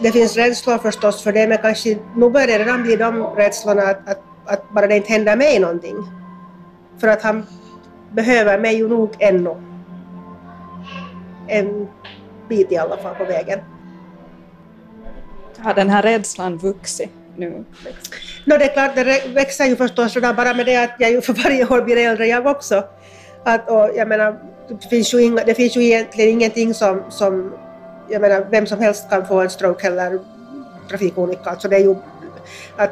Det 0.00 0.12
finns 0.12 0.36
rädslor 0.36 0.78
förstås 0.78 1.22
för 1.22 1.32
det, 1.32 1.46
men 1.48 1.58
kanske 1.58 1.98
nu 2.16 2.30
börjar 2.30 2.46
det 2.46 2.58
redan 2.58 2.82
bli 2.82 2.96
de 2.96 3.22
rädslorna 3.22 3.82
att, 3.82 4.08
att, 4.08 4.20
att 4.46 4.70
bara 4.74 4.86
det 4.86 4.96
inte 4.96 5.12
händer 5.12 5.36
mig 5.36 5.58
någonting. 5.58 5.96
För 7.00 7.08
att 7.08 7.22
han 7.22 7.46
behöver 8.12 8.58
mig 8.58 8.76
ju 8.76 8.88
nog 8.88 9.10
ännu. 9.18 9.54
En 11.46 11.88
bit 12.48 12.72
i 12.72 12.76
alla 12.76 12.96
fall 12.96 13.14
på 13.14 13.24
vägen. 13.24 13.58
Har 15.58 15.74
den 15.74 15.90
här 15.90 16.02
rädslan 16.02 16.56
vuxit 16.58 17.10
nu? 17.38 17.64
No, 18.44 18.58
det 18.58 18.64
är 18.64 18.72
klart, 18.72 18.94
det 18.94 19.22
växer 19.34 19.64
ju 19.64 19.76
förstås 19.76 20.14
redan 20.14 20.36
bara 20.36 20.54
med 20.54 20.66
det 20.66 20.76
att 20.76 20.94
jag 20.98 21.10
ju 21.10 21.20
för 21.26 21.32
varje 21.32 21.66
år 21.66 21.82
blir 21.82 21.96
äldre 21.96 22.26
jag 22.26 22.46
också. 22.46 22.84
Att, 23.44 23.70
och 23.70 23.90
jag 23.94 24.08
menar, 24.08 24.36
det 24.68 24.88
finns 24.88 25.14
ju, 25.14 25.22
inga, 25.22 25.44
det 25.44 25.54
finns 25.54 25.76
ju 25.76 25.84
egentligen 25.84 26.30
ingenting 26.30 26.74
som, 26.74 27.02
som, 27.08 27.52
jag 28.08 28.20
menar, 28.20 28.46
vem 28.50 28.66
som 28.66 28.78
helst 28.78 29.10
kan 29.10 29.26
få 29.26 29.40
en 29.40 29.50
stroke 29.50 29.86
eller 29.86 30.18
trafikolycka. 30.88 31.50
Alltså 31.50 31.68
det 31.68 31.76
är 31.76 31.80
ju 31.80 31.96
att 32.76 32.90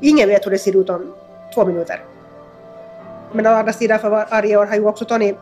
ingen 0.00 0.28
vet 0.28 0.46
hur 0.46 0.50
det 0.50 0.58
ser 0.58 0.76
ut 0.76 0.90
om 0.90 1.14
två 1.54 1.66
minuter. 1.66 2.00
Men 3.32 3.46
å 3.46 3.50
andra 3.50 3.72
sidan 3.72 3.98
för 3.98 4.10
varje 4.10 4.56
år 4.56 4.66
har 4.66 4.74
ju 4.76 4.86
också 4.86 5.04
Tony 5.04 5.34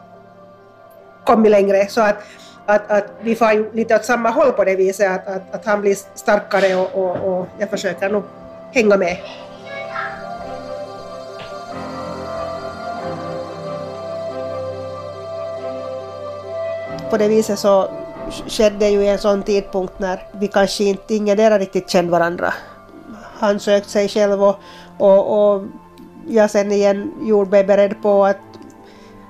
kommit 1.24 1.50
längre 1.50 1.88
så 1.88 2.00
att, 2.00 2.16
att, 2.66 2.90
att 2.90 3.06
vi 3.20 3.34
får 3.34 3.52
ju 3.52 3.72
lite 3.72 3.94
åt 3.94 4.04
samma 4.04 4.30
håll 4.30 4.52
på 4.52 4.64
det 4.64 4.76
viset 4.76 5.10
att, 5.10 5.26
att, 5.26 5.54
att 5.54 5.64
han 5.64 5.80
blir 5.80 5.96
starkare 6.14 6.74
och, 6.74 6.94
och, 6.94 7.16
och 7.16 7.48
jag 7.58 7.70
försöker 7.70 8.10
nog 8.10 8.22
hänga 8.72 8.96
med. 8.96 9.16
På 17.10 17.16
det 17.16 17.28
viset 17.28 17.58
så 17.58 17.90
skedde 18.48 18.88
ju 18.88 19.06
en 19.06 19.18
sån 19.18 19.42
tidpunkt 19.42 19.98
när 19.98 20.22
vi 20.32 20.48
kanske 20.48 20.84
inte 20.84 21.14
ingendera 21.14 21.58
riktigt 21.58 21.90
kände 21.90 22.12
varandra. 22.12 22.54
han 23.38 23.60
sökte 23.60 23.90
sig 23.90 24.08
själv 24.08 24.42
och, 24.42 24.56
och, 24.98 25.54
och 25.54 25.62
jag 26.28 26.50
sen 26.50 26.72
igen 26.72 27.12
gjorde 27.22 27.50
mig 27.50 27.64
beredd 27.64 28.02
på 28.02 28.24
att, 28.24 28.36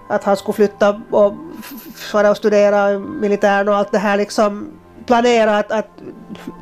att 0.09 0.25
han 0.25 0.37
skulle 0.37 0.55
flytta 0.55 1.03
och 1.11 1.33
fara 2.07 2.31
och 2.31 2.37
studera 2.37 2.99
militären 2.99 3.69
och 3.69 3.77
allt 3.77 3.93
det 3.93 3.99
här 3.99 4.17
liksom 4.17 4.69
planera 5.07 5.59
att, 5.59 5.73
att 5.73 5.89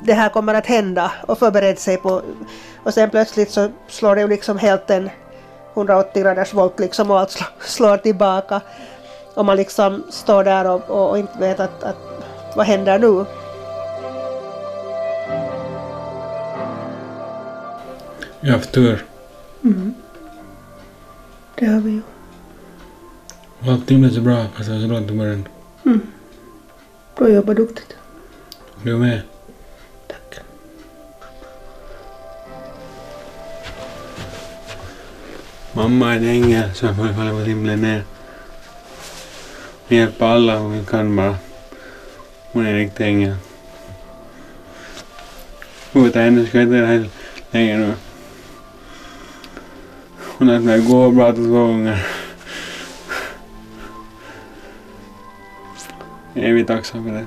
det 0.05 0.12
här 0.12 0.28
kommer 0.28 0.55
att 0.55 0.66
hända 0.66 1.12
och 1.26 1.38
förbereda 1.38 1.76
sig 1.76 1.97
på 1.97 2.22
och 2.82 2.95
sen 2.95 3.11
plötsligt 3.11 3.51
så 3.51 3.68
slår 3.88 4.14
det 4.14 4.20
ju 4.20 4.28
liksom 4.28 4.59
helt 4.59 4.90
en 4.90 5.11
180 5.74 6.22
graders 6.22 6.55
volt 6.55 6.80
liksom 6.80 7.11
och 7.11 7.20
allt 7.20 7.30
slår, 7.30 7.49
slår 7.61 7.97
tillbaka 7.97 8.61
och 9.34 9.45
man 9.45 9.57
liksom 9.57 10.03
står 10.11 10.45
där 10.45 10.66
och, 10.70 10.90
och, 10.90 11.11
och 11.11 11.18
inte 11.18 11.38
vet 11.38 11.61
att, 11.61 11.82
att 11.84 11.97
vad 12.57 12.66
händer 12.66 12.99
nu? 12.99 13.24
Jag 18.40 18.51
har 18.51 18.59
haft 18.59 18.72
tur. 18.72 19.05
Det 21.55 21.66
har 21.66 21.80
vi 21.80 21.90
ju. 21.90 22.14
Allting 23.67 24.01
blev 24.01 24.11
så 24.11 24.21
bra 24.21 24.47
fast 24.55 24.69
det 24.69 24.75
var 24.75 24.81
så 24.81 24.87
långt 24.87 25.11
i 25.11 25.15
början. 25.15 25.49
Du 27.17 27.25
har 27.25 27.29
jobbat 27.29 27.57
duktigt. 27.57 27.97
Du 28.83 28.97
med. 28.97 29.21
Tack. 30.07 30.41
Mamma 35.73 36.15
är 36.15 36.17
en 36.17 36.25
ängel 36.29 36.75
som 36.75 36.97
får 36.97 37.09
falla 37.12 37.31
på 37.31 37.39
himlen 37.39 37.81
ner. 37.83 38.05
Hon 39.89 39.99
hjälper 39.99 40.27
alla 40.27 40.59
hon 40.59 40.85
kan 40.85 41.17
bara. 41.17 41.37
Hon 42.53 42.67
är 42.67 42.71
en 42.71 42.79
riktig 42.79 43.05
ängel. 43.05 43.35
Utan 45.93 46.23
henne 46.23 46.47
ska 46.47 46.59
jag 46.59 46.67
inte 46.67 46.81
det 46.81 46.87
här 46.87 47.09
länge 47.51 47.79
nu. 47.79 47.95
Hon 50.39 50.49
har 50.49 50.55
lärt 50.55 50.65
mig 50.65 50.81
gå 50.81 51.05
och 51.05 51.15
prata 51.15 51.37
två 51.37 51.67
gånger. 51.67 52.07
Jag 56.37 56.45
är 56.45 56.49
evigt 56.49 56.68
tacksam 56.68 57.05
för 57.05 57.11
det. 57.11 57.26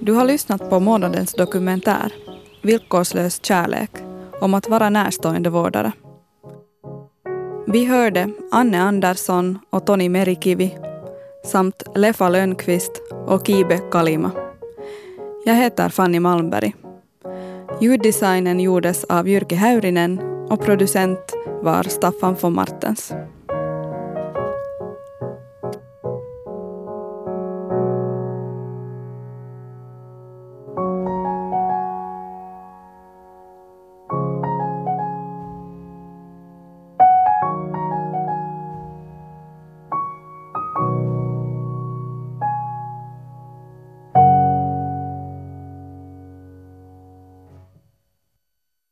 Du 0.00 0.12
har 0.12 0.24
lyssnat 0.24 0.70
på 0.70 0.80
månadens 0.80 1.32
dokumentär 1.32 2.12
Villkorslös 2.62 3.44
kärlek 3.44 3.90
om 4.40 4.54
att 4.54 4.68
vara 4.68 4.90
närstående 4.90 5.50
vårdare. 5.50 5.92
Vi 7.66 7.84
hörde 7.84 8.30
Anne 8.50 8.82
Andersson 8.82 9.58
och 9.70 9.86
Toni 9.86 10.08
Merikivi 10.08 10.78
samt 11.44 11.82
Leffa 11.94 12.28
Lönnqvist 12.28 13.02
och 13.26 13.46
Kibe 13.46 13.78
Kalima. 13.78 14.30
Jag 15.44 15.54
heter 15.54 15.88
Fanny 15.88 16.20
Malmberg. 16.20 16.74
Ljuddesignen 17.80 18.60
gjordes 18.60 19.04
av 19.04 19.28
Jyrki 19.28 19.54
Häyrinen 19.54 20.18
och 20.50 20.64
producent 20.64 21.34
var 21.62 21.82
Staffan 21.82 22.36
von 22.40 22.54
Martens. 22.54 23.12